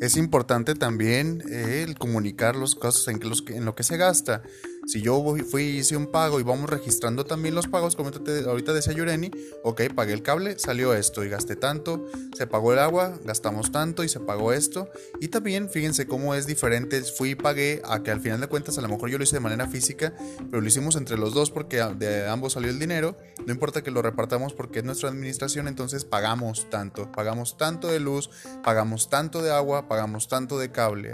Es 0.02 0.18
importante 0.18 0.74
también 0.74 1.42
eh, 1.50 1.82
el 1.86 1.96
comunicar 1.96 2.56
los 2.56 2.74
casos 2.74 3.08
en, 3.08 3.20
los 3.20 3.42
en 3.48 3.64
lo 3.64 3.74
que 3.74 3.84
se 3.84 3.96
gasta. 3.96 4.42
Si 4.90 5.00
yo 5.02 5.22
fui, 5.48 5.62
hice 5.78 5.96
un 5.96 6.08
pago 6.08 6.40
y 6.40 6.42
vamos 6.42 6.68
registrando 6.68 7.24
también 7.24 7.54
los 7.54 7.68
pagos, 7.68 7.94
como 7.94 8.10
ahorita 8.10 8.72
decía 8.72 8.92
Yureni, 8.92 9.30
ok, 9.62 9.82
pagué 9.94 10.14
el 10.14 10.24
cable, 10.24 10.58
salió 10.58 10.94
esto 10.94 11.22
y 11.22 11.28
gasté 11.28 11.54
tanto, 11.54 12.06
se 12.36 12.48
pagó 12.48 12.72
el 12.72 12.80
agua, 12.80 13.16
gastamos 13.24 13.70
tanto 13.70 14.02
y 14.02 14.08
se 14.08 14.18
pagó 14.18 14.52
esto. 14.52 14.90
Y 15.20 15.28
también 15.28 15.70
fíjense 15.70 16.08
cómo 16.08 16.34
es 16.34 16.48
diferente, 16.48 17.00
fui 17.02 17.30
y 17.30 17.34
pagué 17.36 17.80
a 17.84 18.02
que 18.02 18.10
al 18.10 18.20
final 18.20 18.40
de 18.40 18.48
cuentas 18.48 18.78
a 18.78 18.80
lo 18.80 18.88
mejor 18.88 19.10
yo 19.10 19.18
lo 19.18 19.22
hice 19.22 19.36
de 19.36 19.40
manera 19.40 19.68
física, 19.68 20.12
pero 20.50 20.60
lo 20.60 20.66
hicimos 20.66 20.96
entre 20.96 21.16
los 21.16 21.34
dos 21.34 21.52
porque 21.52 21.76
de 21.76 22.26
ambos 22.26 22.54
salió 22.54 22.68
el 22.68 22.80
dinero. 22.80 23.16
No 23.46 23.52
importa 23.52 23.84
que 23.84 23.92
lo 23.92 24.02
repartamos 24.02 24.54
porque 24.54 24.80
es 24.80 24.84
nuestra 24.84 25.08
administración, 25.08 25.68
entonces 25.68 26.04
pagamos 26.04 26.68
tanto, 26.68 27.12
pagamos 27.12 27.56
tanto 27.56 27.86
de 27.86 28.00
luz, 28.00 28.28
pagamos 28.64 29.08
tanto 29.08 29.40
de 29.40 29.52
agua, 29.52 29.86
pagamos 29.86 30.26
tanto 30.26 30.58
de 30.58 30.72
cable. 30.72 31.12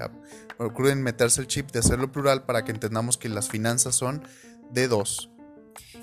Procuden 0.56 1.02
meterse 1.02 1.40
el 1.40 1.46
chip 1.46 1.70
de 1.70 1.80
hacerlo 1.80 2.10
plural 2.10 2.44
para 2.44 2.64
que 2.64 2.72
entendamos 2.72 3.18
que 3.18 3.28
las 3.28 3.48
finanzas 3.48 3.94
son 3.94 4.22
de 4.70 4.88
dos. 4.88 5.30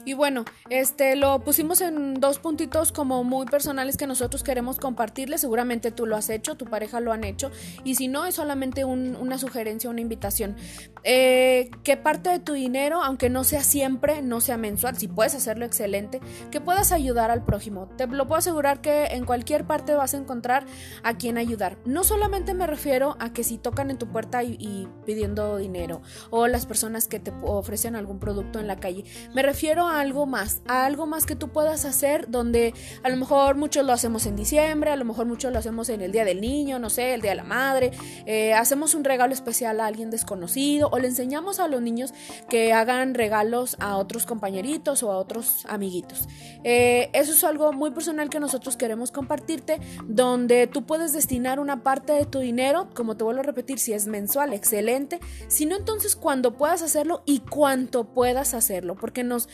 Y 0.05 0.13
bueno, 0.13 0.45
este 0.69 1.15
lo 1.15 1.39
pusimos 1.39 1.81
en 1.81 2.15
dos 2.15 2.39
puntitos 2.39 2.91
como 2.91 3.23
muy 3.23 3.45
personales 3.45 3.97
que 3.97 4.07
nosotros 4.07 4.43
queremos 4.43 4.77
compartirles. 4.77 5.41
Seguramente 5.41 5.91
tú 5.91 6.05
lo 6.05 6.15
has 6.15 6.29
hecho, 6.29 6.55
tu 6.55 6.65
pareja 6.65 6.99
lo 6.99 7.13
han 7.13 7.23
hecho. 7.23 7.51
Y 7.83 7.95
si 7.95 8.07
no, 8.07 8.25
es 8.25 8.35
solamente 8.35 8.85
una 8.85 9.37
sugerencia, 9.37 9.89
una 9.89 10.01
invitación. 10.01 10.55
Eh, 11.03 11.69
que 11.83 11.97
parte 11.97 12.29
de 12.29 12.39
tu 12.39 12.53
dinero, 12.53 13.01
aunque 13.03 13.29
no 13.29 13.43
sea 13.43 13.61
siempre, 13.61 14.21
no 14.21 14.41
sea 14.41 14.57
mensual, 14.57 14.97
si 14.97 15.07
puedes 15.07 15.35
hacerlo 15.35 15.65
excelente, 15.65 16.21
que 16.51 16.61
puedas 16.61 16.91
ayudar 16.91 17.31
al 17.31 17.43
prójimo. 17.43 17.89
Te 17.97 18.07
lo 18.07 18.27
puedo 18.27 18.39
asegurar 18.39 18.81
que 18.81 19.05
en 19.05 19.25
cualquier 19.25 19.65
parte 19.65 19.93
vas 19.93 20.13
a 20.13 20.17
encontrar 20.17 20.65
a 21.03 21.17
quien 21.17 21.37
ayudar. 21.37 21.77
No 21.85 22.03
solamente 22.03 22.53
me 22.53 22.67
refiero 22.67 23.15
a 23.19 23.33
que 23.33 23.43
si 23.43 23.57
tocan 23.57 23.89
en 23.89 23.97
tu 23.97 24.07
puerta 24.07 24.43
y, 24.43 24.57
y 24.59 24.87
pidiendo 25.05 25.57
dinero 25.57 26.01
o 26.29 26.47
las 26.47 26.65
personas 26.65 27.07
que 27.07 27.19
te 27.19 27.31
ofrecen 27.43 27.95
algún 27.95 28.19
producto 28.19 28.59
en 28.59 28.67
la 28.67 28.77
calle. 28.79 29.03
Me 29.33 29.41
refiero 29.41 29.87
a 29.87 29.92
algo 29.99 30.25
más, 30.25 30.61
a 30.67 30.85
algo 30.85 31.05
más 31.05 31.25
que 31.25 31.35
tú 31.35 31.49
puedas 31.49 31.85
hacer 31.85 32.29
donde 32.29 32.73
a 33.03 33.09
lo 33.09 33.17
mejor 33.17 33.55
muchos 33.55 33.85
lo 33.85 33.93
hacemos 33.93 34.25
en 34.25 34.35
diciembre, 34.35 34.91
a 34.91 34.95
lo 34.95 35.05
mejor 35.05 35.25
muchos 35.25 35.51
lo 35.51 35.59
hacemos 35.59 35.89
en 35.89 36.01
el 36.01 36.11
Día 36.11 36.25
del 36.25 36.41
Niño, 36.41 36.79
no 36.79 36.89
sé, 36.89 37.13
el 37.13 37.21
Día 37.21 37.31
de 37.31 37.37
la 37.37 37.43
Madre, 37.43 37.91
eh, 38.25 38.53
hacemos 38.53 38.93
un 38.93 39.03
regalo 39.03 39.33
especial 39.33 39.79
a 39.79 39.87
alguien 39.87 40.09
desconocido 40.09 40.89
o 40.91 40.99
le 40.99 41.07
enseñamos 41.07 41.59
a 41.59 41.67
los 41.67 41.81
niños 41.81 42.13
que 42.49 42.73
hagan 42.73 43.13
regalos 43.13 43.75
a 43.79 43.97
otros 43.97 44.25
compañeritos 44.25 45.03
o 45.03 45.11
a 45.11 45.17
otros 45.17 45.65
amiguitos. 45.67 46.27
Eh, 46.63 47.09
eso 47.13 47.31
es 47.31 47.43
algo 47.43 47.73
muy 47.73 47.91
personal 47.91 48.29
que 48.29 48.39
nosotros 48.39 48.77
queremos 48.77 49.11
compartirte, 49.11 49.79
donde 50.07 50.67
tú 50.67 50.85
puedes 50.85 51.13
destinar 51.13 51.59
una 51.59 51.83
parte 51.83 52.13
de 52.13 52.25
tu 52.25 52.39
dinero, 52.39 52.89
como 52.93 53.17
te 53.17 53.23
vuelvo 53.23 53.41
a 53.41 53.43
repetir, 53.43 53.79
si 53.79 53.93
es 53.93 54.07
mensual, 54.07 54.53
excelente, 54.53 55.19
si 55.47 55.65
no 55.65 55.75
entonces 55.75 56.15
cuando 56.15 56.57
puedas 56.57 56.81
hacerlo 56.81 57.23
y 57.25 57.39
cuánto 57.39 58.05
puedas 58.05 58.53
hacerlo, 58.53 58.95
porque 58.95 59.23
nos 59.23 59.49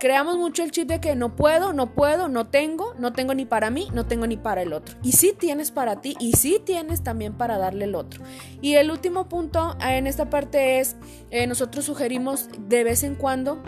creamos 0.00 0.36
mucho 0.36 0.64
el 0.64 0.72
chip 0.72 0.88
de 0.88 1.00
que 1.00 1.14
no 1.14 1.36
puedo, 1.36 1.72
no 1.72 1.94
puedo, 1.94 2.28
no 2.28 2.48
tengo, 2.48 2.94
no 2.98 3.12
tengo 3.12 3.34
ni 3.34 3.44
para 3.44 3.70
mí, 3.70 3.88
no 3.92 4.06
tengo 4.06 4.26
ni 4.26 4.36
para 4.36 4.62
el 4.62 4.72
otro. 4.72 4.96
Y 5.04 5.12
sí 5.12 5.32
tienes 5.38 5.70
para 5.70 6.00
ti 6.00 6.16
y 6.18 6.32
sí 6.32 6.60
tienes 6.64 7.04
también 7.04 7.34
para 7.34 7.58
darle 7.58 7.84
el 7.84 7.94
otro. 7.94 8.24
Y 8.60 8.74
el 8.74 8.90
último 8.90 9.28
punto 9.28 9.76
en 9.80 10.08
esta 10.08 10.28
parte 10.28 10.80
es, 10.80 10.96
eh, 11.30 11.46
nosotros 11.46 11.84
sugerimos 11.84 12.48
de 12.68 12.82
vez 12.82 13.04
en 13.04 13.14
cuando 13.14 13.62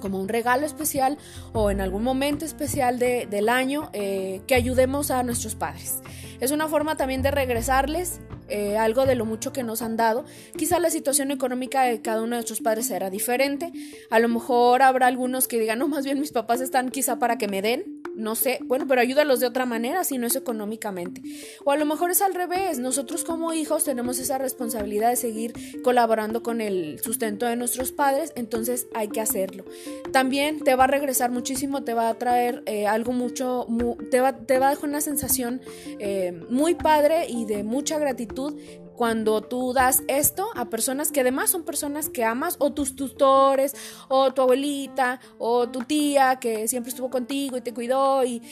como 0.00 0.20
un 0.20 0.28
regalo 0.28 0.66
especial 0.66 1.18
o 1.52 1.70
en 1.70 1.80
algún 1.80 2.02
momento 2.02 2.44
especial 2.44 2.98
del 2.98 3.48
año 3.48 3.90
eh, 3.92 4.42
que 4.46 4.54
ayudemos 4.54 5.10
a 5.10 5.22
nuestros 5.22 5.54
padres. 5.54 6.00
Es 6.40 6.50
una 6.50 6.68
forma 6.68 6.96
también 6.96 7.22
de 7.22 7.30
regresarles 7.30 8.20
eh, 8.48 8.76
algo 8.76 9.06
de 9.06 9.16
lo 9.16 9.24
mucho 9.24 9.52
que 9.52 9.62
nos 9.62 9.82
han 9.82 9.96
dado. 9.96 10.24
Quizá 10.56 10.78
la 10.78 10.90
situación 10.90 11.30
económica 11.30 11.82
de 11.82 12.00
cada 12.00 12.18
uno 12.18 12.36
de 12.36 12.36
nuestros 12.36 12.60
padres 12.60 12.86
será 12.86 13.10
diferente. 13.10 13.72
A 14.10 14.20
lo 14.20 14.28
mejor 14.28 14.82
habrá 14.82 15.08
algunos 15.08 15.48
que 15.48 15.58
digan, 15.58 15.80
no, 15.80 15.88
más 15.88 16.04
bien 16.04 16.20
mis 16.20 16.32
papás 16.32 16.60
están 16.60 16.90
quizá 16.90 17.18
para 17.18 17.38
que 17.38 17.48
me 17.48 17.60
den, 17.62 17.95
no 18.16 18.34
sé, 18.34 18.58
bueno, 18.64 18.86
pero 18.88 19.00
ayúdalos 19.00 19.40
de 19.40 19.46
otra 19.46 19.66
manera 19.66 20.04
si 20.04 20.18
no 20.18 20.26
es 20.26 20.36
económicamente. 20.36 21.22
O 21.64 21.70
a 21.70 21.76
lo 21.76 21.84
mejor 21.86 22.10
es 22.10 22.22
al 22.22 22.34
revés, 22.34 22.78
nosotros 22.78 23.24
como 23.24 23.52
hijos 23.52 23.84
tenemos 23.84 24.18
esa 24.18 24.38
responsabilidad 24.38 25.10
de 25.10 25.16
seguir 25.16 25.52
colaborando 25.82 26.42
con 26.42 26.60
el 26.60 26.98
sustento 27.00 27.46
de 27.46 27.56
nuestros 27.56 27.92
padres, 27.92 28.32
entonces 28.34 28.86
hay 28.94 29.08
que 29.08 29.20
hacerlo. 29.20 29.64
También 30.12 30.60
te 30.60 30.74
va 30.74 30.84
a 30.84 30.88
regresar 30.88 31.30
muchísimo, 31.30 31.84
te 31.84 31.94
va 31.94 32.08
a 32.08 32.14
traer 32.14 32.62
eh, 32.66 32.86
algo 32.86 33.12
mucho, 33.12 33.66
te, 34.10 34.20
va, 34.20 34.36
te 34.36 34.58
va 34.58 34.68
a 34.68 34.70
dejar 34.70 34.88
una 34.88 35.00
sensación 35.00 35.60
eh, 35.98 36.40
muy 36.48 36.74
padre 36.74 37.26
y 37.28 37.44
de 37.44 37.62
mucha 37.64 37.98
gratitud 37.98 38.54
cuando 38.96 39.42
tú 39.42 39.72
das 39.72 40.02
esto 40.08 40.48
a 40.54 40.66
personas 40.66 41.12
que 41.12 41.20
además 41.20 41.50
son 41.50 41.64
personas 41.64 42.08
que 42.08 42.24
amas, 42.24 42.56
o 42.58 42.72
tus 42.72 42.96
tutores, 42.96 43.74
o 44.08 44.32
tu 44.32 44.42
abuelita, 44.42 45.20
o 45.38 45.68
tu 45.68 45.80
tía 45.80 46.36
que 46.40 46.66
siempre 46.68 46.90
estuvo 46.90 47.10
contigo 47.10 47.56
y 47.56 47.60
te 47.60 47.74
cuidó, 47.74 48.24
y 48.24 48.42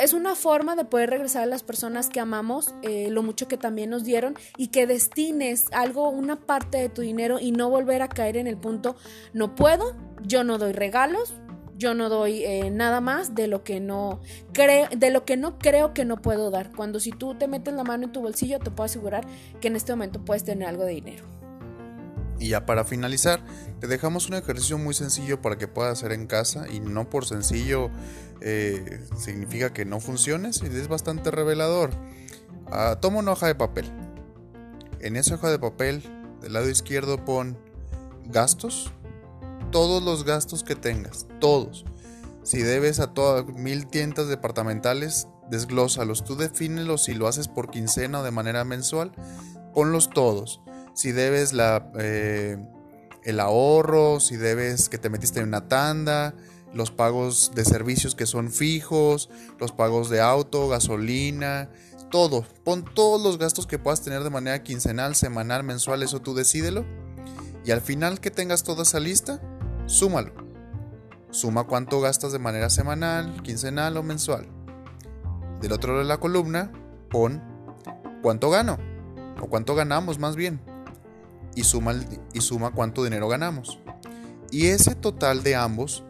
es 0.00 0.12
una 0.12 0.34
forma 0.34 0.76
de 0.76 0.84
poder 0.84 1.10
regresar 1.10 1.44
a 1.44 1.46
las 1.46 1.62
personas 1.62 2.08
que 2.08 2.20
amamos, 2.20 2.74
eh, 2.82 3.08
lo 3.10 3.22
mucho 3.22 3.48
que 3.48 3.56
también 3.56 3.90
nos 3.90 4.04
dieron, 4.04 4.34
y 4.56 4.68
que 4.68 4.86
destines 4.86 5.66
algo, 5.72 6.08
una 6.10 6.36
parte 6.36 6.78
de 6.78 6.88
tu 6.88 7.02
dinero 7.02 7.38
y 7.38 7.52
no 7.52 7.70
volver 7.70 8.02
a 8.02 8.08
caer 8.08 8.36
en 8.36 8.46
el 8.46 8.56
punto, 8.56 8.96
no 9.32 9.54
puedo, 9.54 9.94
yo 10.22 10.44
no 10.44 10.58
doy 10.58 10.72
regalos, 10.72 11.34
yo 11.82 11.94
no 11.94 12.08
doy 12.08 12.44
eh, 12.44 12.70
nada 12.70 13.00
más 13.00 13.34
de 13.34 13.48
lo 13.48 13.64
que 13.64 13.80
no 13.80 14.20
creo, 14.52 14.88
de 14.96 15.10
lo 15.10 15.24
que 15.24 15.36
no 15.36 15.58
creo 15.58 15.92
que 15.92 16.04
no 16.04 16.22
puedo 16.22 16.50
dar. 16.50 16.70
Cuando 16.72 17.00
si 17.00 17.10
tú 17.10 17.34
te 17.34 17.48
metes 17.48 17.74
la 17.74 17.82
mano 17.82 18.04
en 18.04 18.12
tu 18.12 18.20
bolsillo, 18.20 18.60
te 18.60 18.70
puedo 18.70 18.84
asegurar 18.84 19.26
que 19.60 19.68
en 19.68 19.76
este 19.76 19.92
momento 19.92 20.24
puedes 20.24 20.44
tener 20.44 20.68
algo 20.68 20.84
de 20.84 20.92
dinero. 20.92 21.24
Y 22.38 22.48
ya 22.50 22.66
para 22.66 22.84
finalizar, 22.84 23.40
te 23.80 23.88
dejamos 23.88 24.28
un 24.28 24.34
ejercicio 24.34 24.78
muy 24.78 24.94
sencillo 24.94 25.42
para 25.42 25.58
que 25.58 25.68
puedas 25.68 25.98
hacer 25.98 26.12
en 26.12 26.26
casa 26.26 26.66
y 26.68 26.80
no 26.80 27.10
por 27.10 27.24
sencillo 27.26 27.90
eh, 28.40 29.00
significa 29.16 29.72
que 29.72 29.84
no 29.84 30.00
funcione, 30.00 30.50
es 30.50 30.88
bastante 30.88 31.30
revelador. 31.30 31.90
Ah, 32.70 32.98
toma 33.00 33.18
una 33.18 33.32
hoja 33.32 33.48
de 33.48 33.54
papel. 33.54 33.86
En 35.00 35.16
esa 35.16 35.34
hoja 35.34 35.50
de 35.50 35.58
papel, 35.58 36.02
del 36.40 36.52
lado 36.52 36.68
izquierdo 36.68 37.24
pon 37.24 37.58
gastos, 38.26 38.92
todos 39.72 40.02
los 40.04 40.24
gastos 40.24 40.62
que 40.62 40.76
tengas, 40.76 41.26
todos. 41.40 41.84
Si 42.44 42.58
debes 42.62 43.00
a 43.00 43.12
todas 43.12 43.46
mil 43.46 43.88
tiendas 43.88 44.28
departamentales, 44.28 45.26
desglósalos. 45.50 46.24
Tú 46.24 46.36
defínelos 46.36 47.04
si 47.04 47.14
lo 47.14 47.26
haces 47.26 47.48
por 47.48 47.70
quincena 47.70 48.20
o 48.20 48.22
de 48.22 48.30
manera 48.30 48.64
mensual, 48.64 49.12
ponlos 49.74 50.10
todos. 50.10 50.60
Si 50.94 51.10
debes 51.10 51.52
la, 51.52 51.90
eh, 51.98 52.58
el 53.24 53.40
ahorro, 53.40 54.20
si 54.20 54.36
debes 54.36 54.88
que 54.88 54.98
te 54.98 55.10
metiste 55.10 55.40
en 55.40 55.48
una 55.48 55.68
tanda, 55.68 56.34
los 56.74 56.90
pagos 56.90 57.52
de 57.54 57.64
servicios 57.64 58.14
que 58.14 58.26
son 58.26 58.50
fijos, 58.50 59.28
los 59.58 59.72
pagos 59.72 60.10
de 60.10 60.20
auto, 60.20 60.68
gasolina, 60.68 61.70
todo. 62.10 62.44
Pon 62.64 62.84
todos 62.84 63.22
los 63.22 63.38
gastos 63.38 63.66
que 63.66 63.78
puedas 63.78 64.02
tener 64.02 64.22
de 64.24 64.30
manera 64.30 64.62
quincenal, 64.62 65.14
semanal, 65.14 65.64
mensual, 65.64 66.02
eso 66.02 66.20
tú 66.20 66.34
decídelo. 66.34 66.84
Y 67.64 67.70
al 67.70 67.80
final 67.80 68.20
que 68.20 68.30
tengas 68.30 68.64
toda 68.64 68.82
esa 68.82 69.00
lista, 69.00 69.40
súmalo. 69.86 70.32
Suma 71.30 71.64
cuánto 71.64 72.00
gastas 72.00 72.32
de 72.32 72.38
manera 72.38 72.68
semanal, 72.70 73.42
quincenal 73.42 73.96
o 73.96 74.02
mensual. 74.02 74.46
Del 75.60 75.72
otro 75.72 75.92
lado 75.92 76.02
de 76.02 76.08
la 76.08 76.20
columna, 76.20 76.72
pon 77.08 77.42
cuánto 78.22 78.50
gano, 78.50 78.78
o 79.40 79.48
cuánto 79.48 79.74
ganamos 79.74 80.18
más 80.18 80.36
bien, 80.36 80.60
y 81.54 81.64
suma, 81.64 81.94
y 82.32 82.40
suma 82.40 82.72
cuánto 82.72 83.04
dinero 83.04 83.28
ganamos. 83.28 83.78
Y 84.50 84.66
ese 84.66 84.94
total 84.94 85.42
de 85.42 85.56
ambos 85.56 86.04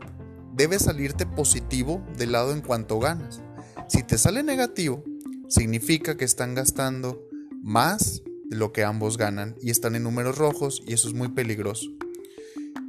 debe 0.55 0.79
salirte 0.79 1.27
positivo 1.27 2.05
del 2.17 2.33
lado 2.33 2.53
en 2.53 2.61
cuanto 2.61 2.99
ganas. 2.99 3.41
Si 3.89 4.03
te 4.03 4.19
sale 4.19 4.43
negativo, 4.43 5.05
significa 5.49 6.17
que 6.17 6.25
están 6.25 6.55
gastando 6.55 7.23
más 7.63 8.23
de 8.49 8.57
lo 8.57 8.73
que 8.73 8.85
ambos 8.85 9.17
ganan 9.17 9.57
y 9.61 9.71
están 9.71 9.95
en 9.95 10.03
números 10.03 10.37
rojos 10.37 10.83
y 10.87 10.95
eso 10.95 11.09
es 11.09 11.15
muy 11.15 11.29
peligroso. 11.29 11.89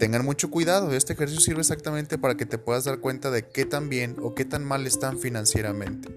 Tengan 0.04 0.26
mucho 0.26 0.52
cuidado, 0.52 0.92
este 0.92 1.14
ejercicio 1.14 1.40
sirve 1.40 1.62
exactamente 1.62 2.18
para 2.18 2.36
que 2.36 2.46
te 2.46 2.58
puedas 2.58 2.84
dar 2.84 3.00
cuenta 3.00 3.32
de 3.32 3.48
qué 3.48 3.64
tan 3.64 3.88
bien 3.88 4.18
o 4.22 4.36
qué 4.36 4.44
tan 4.44 4.66
mal 4.66 4.86
están 4.86 5.18
financieramente. 5.18 6.10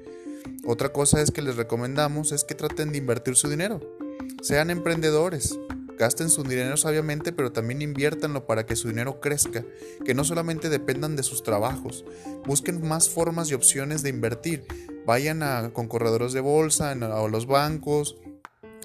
Otra 0.67 0.89
cosa 0.89 1.23
es 1.23 1.31
que 1.31 1.41
les 1.41 1.55
recomendamos 1.55 2.33
es 2.33 2.43
que 2.43 2.57
traten 2.57 2.91
de 2.91 2.99
invertir 2.99 3.37
su 3.37 3.49
dinero. 3.49 3.81
Sean 4.43 4.71
emprendedores, 4.71 5.57
gasten 6.01 6.31
su 6.31 6.43
dinero 6.43 6.77
sabiamente, 6.77 7.31
pero 7.31 7.53
también 7.53 7.81
inviértanlo 7.81 8.45
para 8.45 8.67
que 8.67 8.75
su 8.75 8.89
dinero 8.89 9.21
crezca, 9.21 9.65
que 10.05 10.15
no 10.15 10.25
solamente 10.25 10.69
dependan 10.69 11.15
de 11.15 11.23
sus 11.23 11.45
trabajos. 11.45 12.05
Busquen 12.45 12.85
más 12.85 13.09
formas 13.09 13.53
y 13.53 13.55
opciones 13.55 14.03
de 14.03 14.09
invertir. 14.09 14.65
Vayan 15.07 15.45
a, 15.45 15.71
con 15.73 15.87
corredores 15.87 16.33
de 16.33 16.41
bolsa, 16.41 16.91
a 16.91 17.29
los 17.29 17.47
bancos, 17.47 18.17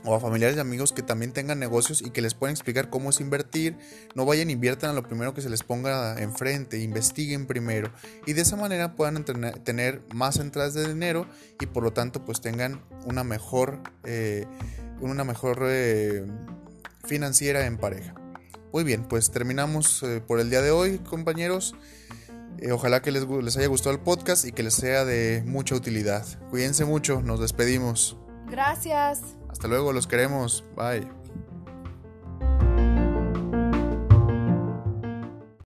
o 0.04 0.16
a 0.16 0.20
familiares 0.20 0.58
y 0.58 0.60
amigos 0.60 0.93
que 0.93 1.04
también 1.04 1.32
tengan 1.32 1.60
negocios 1.60 2.02
y 2.02 2.12
que 2.12 2.22
les 2.22 2.34
puedan 2.34 2.54
explicar 2.54 2.89
cómo 2.89 3.10
es 3.10 3.20
invertir. 3.20 3.78
No 4.16 4.26
vayan, 4.26 4.49
inviertan 4.49 4.91
a 4.91 4.93
lo 4.93 5.04
primero 5.04 5.34
que 5.34 5.41
se 5.41 5.49
les 5.49 5.64
ponga 5.64 6.20
enfrente, 6.22 6.80
investiguen 6.80 7.45
primero 7.45 7.91
y 8.26 8.34
de 8.34 8.41
esa 8.41 8.56
manera 8.56 8.95
puedan 8.95 9.24
tener 9.24 10.02
más 10.14 10.38
entradas 10.38 10.74
de 10.74 10.88
dinero 10.88 11.28
y 11.60 11.66
por 11.68 11.84
lo 11.84 11.93
tanto 11.93 12.26
pues 12.26 12.41
tengan 12.41 12.84
una 13.06 13.24
mejor, 13.24 13.82
eh, 14.04 14.45
una 14.99 15.24
mejor 15.24 15.60
eh, 15.64 16.26
financiera 17.04 17.66
en 17.66 17.78
pareja. 17.78 18.16
Muy 18.74 18.84
bien, 18.84 19.04
pues 19.04 19.32
terminamos 19.32 20.02
eh, 20.04 20.22
por 20.26 20.39
el 20.39 20.49
día 20.49 20.62
de 20.62 20.72
hoy 20.72 20.97
compañeros. 20.99 21.76
ojalá 22.72 23.02
que 23.02 23.12
les, 23.12 23.28
les 23.28 23.58
haya 23.58 23.68
gustado 23.68 23.93
el 23.93 24.02
podcast 24.02 24.45
y 24.45 24.52
que 24.52 24.64
les 24.64 24.74
sea 24.74 25.06
de 25.06 25.43
mucha 25.45 25.76
utilidad. 25.76 26.26
Cuídense 26.49 26.86
mucho, 26.86 27.22
nos 27.22 27.39
despedimos. 27.39 28.18
Gracias. 28.47 29.41
Hasta 29.52 29.68
luego, 29.68 29.93
los 29.93 30.08
queremos. 30.08 30.64
Bye. 30.76 31.20